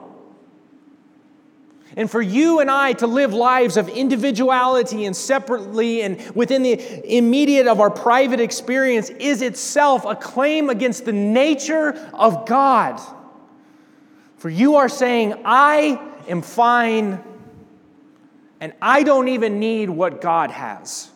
And 1.97 2.09
for 2.09 2.21
you 2.21 2.59
and 2.59 2.69
I 2.69 2.93
to 2.93 3.07
live 3.07 3.33
lives 3.33 3.75
of 3.75 3.89
individuality 3.89 5.05
and 5.05 5.15
separately 5.15 6.03
and 6.03 6.21
within 6.35 6.61
the 6.61 7.17
immediate 7.17 7.65
of 7.65 7.81
our 7.81 7.89
private 7.89 8.39
experience 8.39 9.09
is 9.09 9.41
itself 9.41 10.05
a 10.05 10.15
claim 10.15 10.69
against 10.69 11.05
the 11.05 11.11
nature 11.11 11.93
of 12.13 12.45
God. 12.45 13.01
For 14.37 14.47
you 14.47 14.75
are 14.75 14.89
saying, 14.89 15.41
I 15.43 15.99
am 16.27 16.43
fine 16.43 17.23
and 18.59 18.73
I 18.79 19.01
don't 19.01 19.29
even 19.29 19.59
need 19.59 19.89
what 19.89 20.21
God 20.21 20.51
has. 20.51 21.09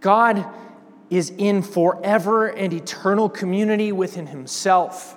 God 0.00 0.44
is 1.10 1.32
in 1.38 1.62
forever 1.62 2.48
and 2.48 2.72
eternal 2.72 3.28
community 3.28 3.92
within 3.92 4.26
Himself. 4.26 5.16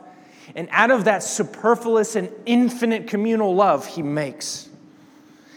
And 0.58 0.68
out 0.72 0.92
of 0.92 1.06
that 1.06 1.24
superfluous 1.24 2.18
and 2.18 2.30
infinite 2.46 3.08
communal 3.08 3.56
love, 3.56 3.86
He 3.86 4.02
makes, 4.02 4.68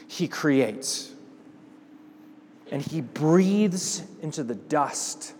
He 0.06 0.28
creates. 0.28 1.12
And 2.70 2.82
He 2.82 3.00
breathes 3.00 4.04
into 4.22 4.44
the 4.44 4.54
dust 4.54 5.34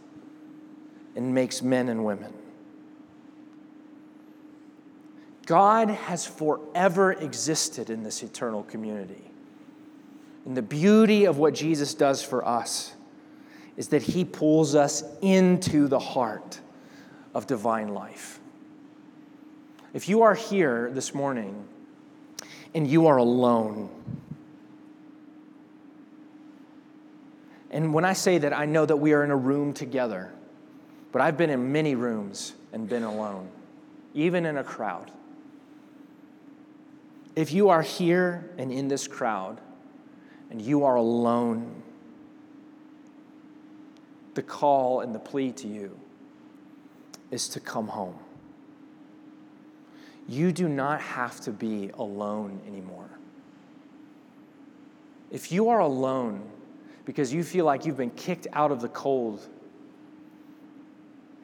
and 1.15 1.33
makes 1.33 1.63
men 1.63 1.89
and 1.89 2.05
women. 2.05 2.33
God 5.45 5.91
has 5.91 6.27
forever 6.27 7.13
existed 7.13 7.91
in 7.91 8.03
this 8.03 8.23
eternal 8.23 8.63
community. 8.63 9.31
And 10.47 10.57
the 10.57 10.63
beauty 10.63 11.27
of 11.27 11.39
what 11.39 11.55
Jesus 11.55 11.93
does 11.93 12.23
for 12.23 12.47
us 12.47 12.95
is 13.77 13.89
that 13.89 14.03
he 14.03 14.25
pulls 14.25 14.75
us 14.75 15.03
into 15.21 15.89
the 15.89 15.99
heart 15.99 16.61
of 17.35 17.47
divine 17.47 17.89
life. 17.89 18.41
If 19.93 20.09
you 20.09 20.23
are 20.23 20.35
here 20.35 20.89
this 20.93 21.13
morning 21.15 21.67
and 22.75 22.87
you 22.87 23.09
are 23.09 23.17
alone, 23.17 23.91
and 27.73 27.93
when 27.93 28.05
I 28.05 28.13
say 28.13 28.39
that, 28.39 28.53
I 28.53 28.67
know 28.67 28.87
that 28.87 28.97
we 28.97 29.13
are 29.15 29.25
in 29.25 29.33
a 29.33 29.37
room 29.37 29.73
together, 29.73 30.33
but 31.11 31.21
I've 31.21 31.37
been 31.37 31.51
in 31.51 31.73
many 31.73 31.97
rooms 31.97 32.53
and 32.73 32.89
been 32.89 33.03
alone, 33.03 33.49
even 34.15 34.47
in 34.47 34.59
a 34.59 34.65
crowd. 34.65 35.11
If 37.35 37.53
you 37.53 37.71
are 37.71 37.83
here 37.83 38.49
and 38.59 38.71
in 38.71 38.87
this 38.87 39.09
crowd 39.09 39.61
and 40.51 40.63
you 40.63 40.85
are 40.85 40.95
alone, 40.95 41.83
the 44.35 44.43
call 44.43 45.01
and 45.01 45.13
the 45.13 45.19
plea 45.19 45.51
to 45.51 45.67
you 45.67 45.99
is 47.33 47.49
to 47.49 47.61
come 47.61 47.89
home. 47.89 48.20
You 50.31 50.53
do 50.53 50.69
not 50.69 51.01
have 51.01 51.41
to 51.41 51.51
be 51.51 51.91
alone 51.95 52.61
anymore. 52.65 53.11
If 55.33 55.51
you 55.51 55.71
are 55.71 55.81
alone 55.81 56.49
because 57.05 57.33
you 57.35 57.43
feel 57.43 57.65
like 57.65 57.85
you've 57.85 57.97
been 57.97 58.13
kicked 58.13 58.47
out 58.53 58.71
of 58.71 58.81
the 58.81 58.89
cold, 58.91 59.49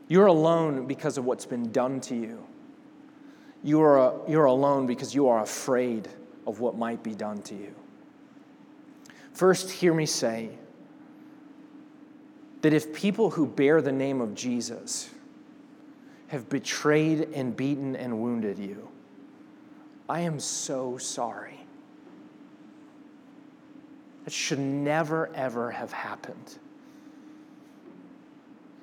you're 0.07 0.27
alone 0.27 0.87
because 0.87 1.19
of 1.19 1.25
what's 1.25 1.45
been 1.45 1.73
done 1.73 2.01
to 2.03 2.15
you. 2.15 2.47
You 3.65 3.81
are, 3.83 4.21
you're 4.29 4.45
alone 4.45 4.87
because 4.87 5.13
you 5.17 5.27
are 5.27 5.43
afraid 5.43 6.09
of 6.47 6.61
what 6.61 6.79
might 6.79 7.03
be 7.03 7.17
done 7.17 7.43
to 7.43 7.57
you. 7.57 7.75
First, 9.33 9.69
hear 9.69 9.95
me 9.95 10.07
say 10.07 10.51
that 12.61 12.73
if 12.73 12.95
people 12.95 13.31
who 13.31 13.49
bear 13.49 13.83
the 13.83 13.91
name 13.91 14.21
of 14.21 14.37
Jesus 14.37 15.11
have 16.29 16.49
betrayed 16.49 17.29
and 17.35 17.57
beaten 17.57 17.95
and 17.97 18.21
wounded 18.21 18.59
you, 18.59 18.89
I 20.09 20.21
am 20.21 20.41
so 20.41 20.99
sorry. 20.99 21.61
That 24.25 24.33
should 24.33 24.59
never, 24.59 25.33
ever 25.35 25.71
have 25.71 25.93
happened. 25.93 26.59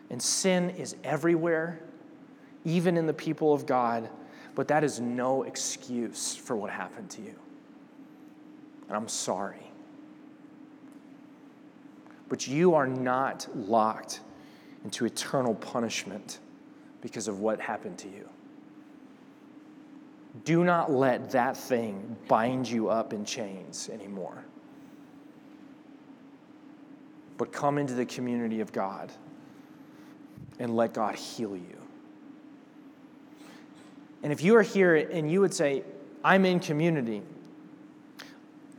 And 0.10 0.22
sin 0.22 0.70
is 0.72 0.96
everywhere, 1.04 1.82
even 2.64 2.98
in 2.98 3.08
the 3.08 3.14
people 3.14 3.54
of 3.54 3.66
God, 3.66 4.10
but 4.56 4.68
that 4.68 4.84
is 4.84 5.00
no 5.00 5.44
excuse 5.44 6.36
for 6.36 6.56
what 6.56 6.70
happened 6.70 7.10
to 7.12 7.22
you. 7.22 7.36
And 8.88 8.96
I'm 8.96 9.08
sorry. 9.08 9.72
But 12.30 12.48
you 12.48 12.76
are 12.76 12.88
not 12.88 13.48
locked 13.56 14.22
into 14.84 15.06
eternal 15.06 15.56
punishment 15.56 16.40
because 17.04 17.28
of 17.28 17.42
what 17.42 17.60
happened 17.60 17.98
to 18.00 18.08
you. 18.08 18.28
Do 20.46 20.64
not 20.64 20.90
let 20.90 21.32
that 21.32 21.58
thing 21.58 22.16
bind 22.30 22.68
you 22.68 22.90
up 22.90 23.12
in 23.12 23.26
chains 23.26 23.90
anymore. 23.90 24.46
But 27.38 27.52
come 27.52 27.78
into 27.78 27.94
the 27.94 28.06
community 28.06 28.62
of 28.62 28.72
God 28.72 29.12
and 30.60 30.76
let 30.76 30.94
God 30.94 31.16
heal 31.16 31.58
you. 31.58 31.78
And 34.24 34.32
if 34.32 34.42
you 34.42 34.56
are 34.56 34.62
here 34.62 34.96
and 34.96 35.30
you 35.30 35.42
would 35.42 35.54
say, 35.54 35.84
I'm 36.24 36.46
in 36.46 36.62
community, 36.62 37.22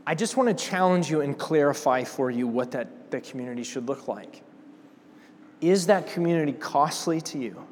I 0.06 0.14
just 0.14 0.38
want 0.38 0.48
to 0.48 0.64
challenge 0.64 1.10
you 1.10 1.20
and 1.20 1.38
clarify 1.38 2.04
for 2.04 2.30
you 2.30 2.48
what 2.48 2.70
that, 2.70 3.10
that 3.10 3.24
community 3.24 3.64
should 3.64 3.86
look 3.86 4.08
like. 4.08 4.42
Is 5.60 5.86
that 5.86 6.06
community 6.06 6.52
costly 6.52 7.20
to 7.20 7.38
you? 7.38 7.66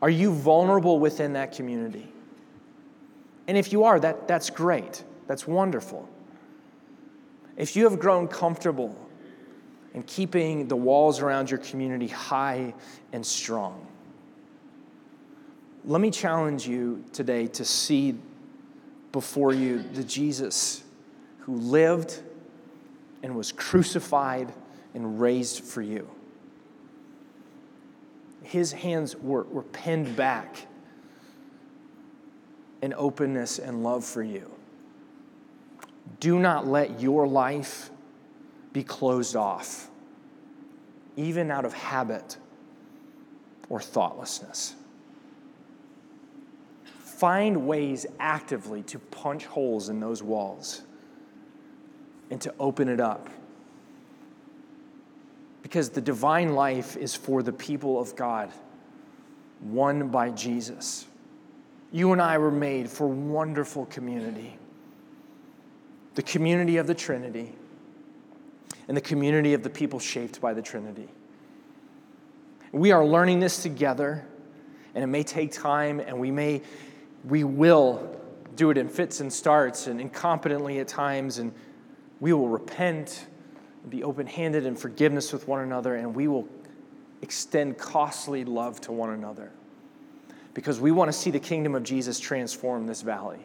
Are 0.00 0.10
you 0.10 0.32
vulnerable 0.32 0.98
within 0.98 1.32
that 1.32 1.52
community? 1.52 2.12
And 3.48 3.56
if 3.56 3.72
you 3.72 3.84
are, 3.84 3.98
that, 4.00 4.28
that's 4.28 4.50
great. 4.50 5.02
That's 5.26 5.46
wonderful. 5.46 6.08
If 7.56 7.74
you 7.74 7.84
have 7.84 7.98
grown 7.98 8.28
comfortable 8.28 8.94
in 9.94 10.02
keeping 10.04 10.68
the 10.68 10.76
walls 10.76 11.20
around 11.20 11.50
your 11.50 11.58
community 11.58 12.06
high 12.06 12.74
and 13.12 13.24
strong, 13.24 13.86
let 15.84 16.00
me 16.00 16.10
challenge 16.10 16.68
you 16.68 17.04
today 17.12 17.46
to 17.48 17.64
see 17.64 18.14
before 19.10 19.52
you 19.52 19.82
the 19.82 20.04
Jesus 20.04 20.84
who 21.40 21.56
lived 21.56 22.20
and 23.22 23.34
was 23.34 23.50
crucified 23.50 24.52
and 24.94 25.20
raised 25.20 25.64
for 25.64 25.82
you 25.82 26.08
his 28.48 28.72
hands 28.72 29.14
were, 29.14 29.42
were 29.44 29.62
pinned 29.62 30.16
back 30.16 30.66
in 32.80 32.94
openness 32.94 33.58
and 33.58 33.82
love 33.82 34.02
for 34.02 34.22
you. 34.22 34.50
Do 36.18 36.38
not 36.38 36.66
let 36.66 36.98
your 36.98 37.28
life 37.28 37.90
be 38.72 38.82
closed 38.82 39.36
off, 39.36 39.90
even 41.14 41.50
out 41.50 41.66
of 41.66 41.74
habit 41.74 42.38
or 43.68 43.82
thoughtlessness. 43.82 44.74
Find 47.00 47.66
ways 47.66 48.06
actively 48.18 48.82
to 48.84 48.98
punch 48.98 49.44
holes 49.44 49.90
in 49.90 50.00
those 50.00 50.22
walls 50.22 50.84
and 52.30 52.40
to 52.40 52.54
open 52.58 52.88
it 52.88 52.98
up 53.00 53.28
because 55.68 55.90
the 55.90 56.00
divine 56.00 56.54
life 56.54 56.96
is 56.96 57.14
for 57.14 57.42
the 57.42 57.52
people 57.52 58.00
of 58.00 58.16
God, 58.16 58.50
won 59.60 60.08
by 60.08 60.30
Jesus. 60.30 61.06
You 61.92 62.12
and 62.12 62.22
I 62.22 62.38
were 62.38 62.50
made 62.50 62.88
for 62.88 63.06
wonderful 63.06 63.84
community 63.86 64.56
the 66.14 66.22
community 66.22 66.78
of 66.78 66.86
the 66.86 66.94
Trinity 66.94 67.54
and 68.88 68.96
the 68.96 69.00
community 69.00 69.52
of 69.52 69.62
the 69.62 69.70
people 69.70 70.00
shaped 70.00 70.40
by 70.40 70.52
the 70.54 70.62
Trinity. 70.62 71.06
We 72.72 72.90
are 72.90 73.06
learning 73.06 73.38
this 73.38 73.62
together, 73.62 74.24
and 74.94 75.04
it 75.04 75.06
may 75.06 75.22
take 75.22 75.52
time, 75.52 76.00
and 76.00 76.18
we 76.18 76.30
may, 76.30 76.62
we 77.24 77.44
will 77.44 78.16
do 78.56 78.70
it 78.70 78.78
in 78.78 78.88
fits 78.88 79.20
and 79.20 79.30
starts 79.30 79.86
and 79.86 80.00
incompetently 80.00 80.80
at 80.80 80.88
times, 80.88 81.38
and 81.38 81.52
we 82.20 82.32
will 82.32 82.48
repent 82.48 83.26
be 83.88 84.02
open 84.02 84.26
handed 84.26 84.66
in 84.66 84.76
forgiveness 84.76 85.32
with 85.32 85.48
one 85.48 85.60
another, 85.60 85.96
and 85.96 86.14
we 86.14 86.28
will 86.28 86.48
extend 87.22 87.78
costly 87.78 88.44
love 88.44 88.80
to 88.82 88.92
one 88.92 89.10
another 89.10 89.50
because 90.54 90.80
we 90.80 90.90
want 90.90 91.08
to 91.08 91.12
see 91.16 91.30
the 91.30 91.40
kingdom 91.40 91.74
of 91.74 91.82
Jesus 91.82 92.18
transform 92.18 92.86
this 92.86 93.02
valley. 93.02 93.38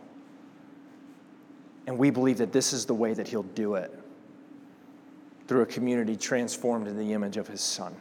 And 1.86 1.98
we 1.98 2.10
believe 2.10 2.38
that 2.38 2.52
this 2.52 2.74
is 2.74 2.86
the 2.86 2.94
way 2.94 3.14
that 3.14 3.28
he'll 3.28 3.44
do 3.44 3.76
it 3.76 3.94
through 5.48 5.62
a 5.62 5.66
community 5.66 6.16
transformed 6.16 6.88
in 6.88 6.98
the 6.98 7.14
image 7.14 7.38
of 7.38 7.48
his 7.48 7.62
son. 7.62 7.96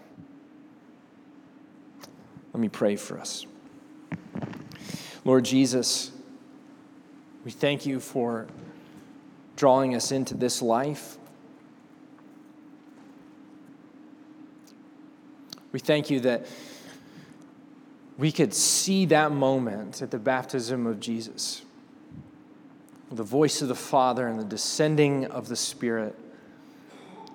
Let 2.52 2.60
me 2.60 2.68
pray 2.68 2.96
for 2.96 3.18
us. 3.18 3.46
Lord 5.24 5.44
Jesus, 5.44 6.12
we 7.44 7.50
thank 7.50 7.86
you 7.86 7.98
for 7.98 8.46
drawing 9.56 9.94
us 9.94 10.12
into 10.12 10.34
this 10.34 10.62
life. 10.62 11.18
We 15.72 15.78
thank 15.78 16.10
you 16.10 16.20
that 16.20 16.46
we 18.18 18.30
could 18.30 18.54
see 18.54 19.06
that 19.06 19.32
moment 19.32 20.02
at 20.02 20.10
the 20.10 20.18
baptism 20.18 20.86
of 20.86 21.00
Jesus 21.00 21.62
the 23.16 23.22
voice 23.22 23.60
of 23.62 23.68
the 23.68 23.74
Father 23.74 24.26
and 24.26 24.40
the 24.40 24.44
descending 24.44 25.26
of 25.26 25.48
the 25.48 25.56
Spirit, 25.56 26.18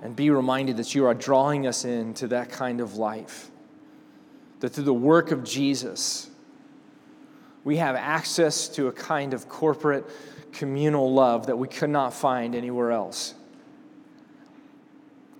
and 0.01 0.15
be 0.15 0.29
reminded 0.29 0.77
that 0.77 0.95
you 0.95 1.05
are 1.05 1.13
drawing 1.13 1.67
us 1.67 1.85
into 1.85 2.27
that 2.27 2.49
kind 2.49 2.81
of 2.81 2.95
life. 2.95 3.49
That 4.59 4.69
through 4.69 4.85
the 4.85 4.93
work 4.93 5.31
of 5.31 5.43
Jesus, 5.43 6.29
we 7.63 7.77
have 7.77 7.95
access 7.95 8.67
to 8.69 8.88
a 8.88 8.91
kind 8.91 9.33
of 9.33 9.47
corporate 9.49 10.05
communal 10.51 11.13
love 11.13 11.47
that 11.47 11.57
we 11.57 11.67
could 11.67 11.89
not 11.89 12.13
find 12.13 12.55
anywhere 12.55 12.91
else. 12.91 13.35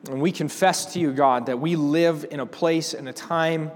And 0.08 0.22
we 0.22 0.32
confess 0.32 0.94
to 0.94 1.00
you, 1.00 1.12
God, 1.12 1.48
that 1.48 1.60
we 1.60 1.76
live 1.76 2.26
in 2.32 2.40
a 2.40 2.46
place 2.46 2.94
and 2.94 3.10
a 3.10 3.14
time 3.14 3.72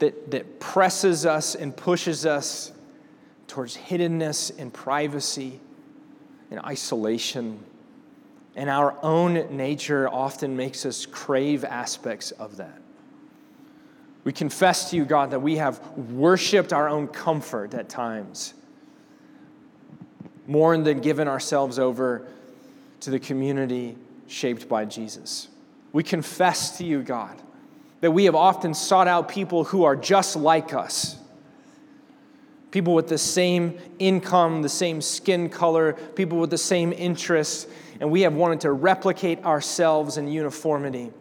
that, 0.00 0.30
that 0.32 0.60
presses 0.60 1.24
us 1.24 1.54
and 1.54 1.76
pushes 1.76 2.26
us 2.26 2.72
towards 3.46 3.76
hiddenness 3.76 4.58
and 4.58 4.72
privacy 4.72 5.60
and 6.50 6.60
isolation. 6.60 7.60
And 8.56 8.68
our 8.68 8.96
own 9.02 9.56
nature 9.56 10.08
often 10.08 10.56
makes 10.56 10.84
us 10.84 11.06
crave 11.06 11.64
aspects 11.64 12.32
of 12.32 12.56
that. 12.56 12.80
We 14.24 14.32
confess 14.32 14.90
to 14.90 14.96
you, 14.96 15.04
God, 15.04 15.30
that 15.30 15.40
we 15.40 15.56
have 15.56 15.80
worshiped 15.96 16.72
our 16.72 16.88
own 16.88 17.08
comfort 17.08 17.74
at 17.74 17.88
times 17.88 18.54
more 20.46 20.76
than 20.76 21.00
given 21.00 21.28
ourselves 21.28 21.78
over 21.78 22.26
to 23.00 23.10
the 23.10 23.18
community 23.18 23.96
shaped 24.26 24.68
by 24.68 24.84
Jesus. 24.84 25.48
We 25.92 26.02
confess 26.02 26.78
to 26.78 26.84
you, 26.84 27.02
God, 27.02 27.40
that 28.00 28.10
we 28.10 28.24
have 28.24 28.34
often 28.34 28.74
sought 28.74 29.08
out 29.08 29.28
people 29.28 29.64
who 29.64 29.84
are 29.84 29.96
just 29.96 30.36
like 30.36 30.72
us. 30.74 31.16
People 32.70 32.94
with 32.94 33.08
the 33.08 33.18
same 33.18 33.78
income, 33.98 34.62
the 34.62 34.68
same 34.68 35.02
skin 35.02 35.50
color, 35.50 35.92
people 35.92 36.38
with 36.38 36.50
the 36.50 36.58
same 36.58 36.92
interests, 36.92 37.66
and 38.00 38.10
we 38.10 38.22
have 38.22 38.32
wanted 38.32 38.62
to 38.62 38.72
replicate 38.72 39.44
ourselves 39.44 40.16
in 40.16 40.26
uniformity. 40.26 41.12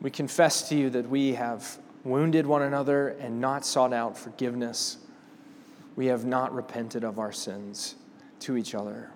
We 0.00 0.10
confess 0.10 0.68
to 0.68 0.76
you 0.76 0.90
that 0.90 1.08
we 1.08 1.34
have 1.34 1.78
wounded 2.04 2.46
one 2.46 2.62
another 2.62 3.08
and 3.08 3.40
not 3.40 3.64
sought 3.64 3.92
out 3.92 4.16
forgiveness. 4.16 4.98
We 5.96 6.06
have 6.06 6.24
not 6.24 6.54
repented 6.54 7.02
of 7.02 7.18
our 7.18 7.32
sins 7.32 7.96
to 8.40 8.56
each 8.56 8.74
other. 8.74 9.10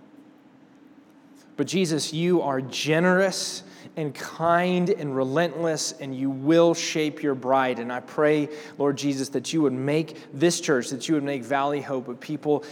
But 1.56 1.66
Jesus, 1.66 2.12
you 2.12 2.42
are 2.42 2.60
generous 2.60 3.62
and 3.96 4.14
kind 4.14 4.88
and 4.88 5.14
relentless, 5.14 5.92
and 6.00 6.16
you 6.16 6.30
will 6.30 6.72
shape 6.74 7.22
your 7.22 7.34
bride. 7.34 7.78
And 7.78 7.92
I 7.92 8.00
pray, 8.00 8.48
Lord 8.78 8.96
Jesus, 8.96 9.28
that 9.30 9.52
you 9.52 9.62
would 9.62 9.72
make 9.72 10.16
this 10.32 10.60
church, 10.60 10.88
that 10.90 11.08
you 11.08 11.14
would 11.14 11.24
make 11.24 11.42
Valley 11.42 11.80
Hope 11.80 12.08
a 12.08 12.14
people 12.14 12.64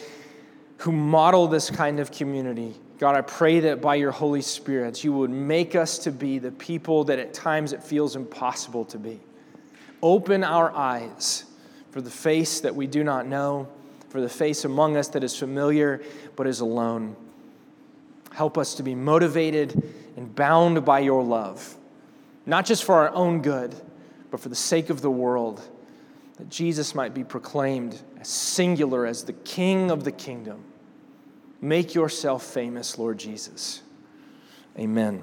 who 0.79 0.93
model 0.93 1.47
this 1.47 1.69
kind 1.69 2.01
of 2.01 2.11
community. 2.11 2.75
God, 2.99 3.15
I 3.15 3.21
pray 3.21 3.61
that 3.61 3.83
by 3.83 3.97
your 3.97 4.13
Holy 4.13 4.41
Spirit, 4.41 5.05
you 5.05 5.13
would 5.13 5.31
make 5.31 5.75
us 5.75 5.99
to 6.01 6.13
be 6.13 6.39
the 6.39 6.53
people 6.53 7.05
that 7.05 7.19
at 7.19 7.35
times 7.35 7.73
it 7.73 7.83
feels 7.83 8.17
impossible 8.17 8.87
to 8.87 8.99
be. 8.99 9.21
Open 10.03 10.43
our 10.43 10.75
eyes 10.75 11.45
for 11.91 12.01
the 12.01 12.11
face 12.11 12.61
that 12.61 12.75
we 12.75 12.87
do 12.87 13.05
not 13.05 13.27
know, 13.27 13.69
for 14.09 14.21
the 14.21 14.29
face 14.29 14.65
among 14.65 14.97
us 14.97 15.09
that 15.09 15.23
is 15.23 15.37
familiar 15.37 16.03
but 16.37 16.47
is 16.47 16.61
alone. 16.61 17.15
Help 18.33 18.57
us 18.57 18.75
to 18.75 18.83
be 18.83 18.95
motivated 18.95 19.83
and 20.17 20.35
bound 20.35 20.85
by 20.85 21.01
your 21.01 21.23
love, 21.23 21.77
not 22.47 22.67
just 22.67 22.85
for 22.85 22.95
our 22.95 23.15
own 23.15 23.43
good, 23.43 23.75
but 24.31 24.41
for 24.41 24.49
the 24.49 24.55
sake 24.55 24.91
of 24.91 25.01
the 25.01 25.11
world, 25.11 25.61
that 26.37 26.49
Jesus 26.49 26.95
might 26.95 27.13
be 27.13 27.25
proclaimed 27.25 28.01
as 28.19 28.29
singular 28.29 29.07
as 29.07 29.25
the 29.25 29.33
King 29.33 29.91
of 29.91 30.05
the 30.05 30.13
kingdom. 30.13 30.65
Make 31.61 31.95
yourself 31.95 32.45
famous, 32.45 32.97
Lord 32.99 33.19
Jesus. 33.19 33.83
Amen. 34.79 35.23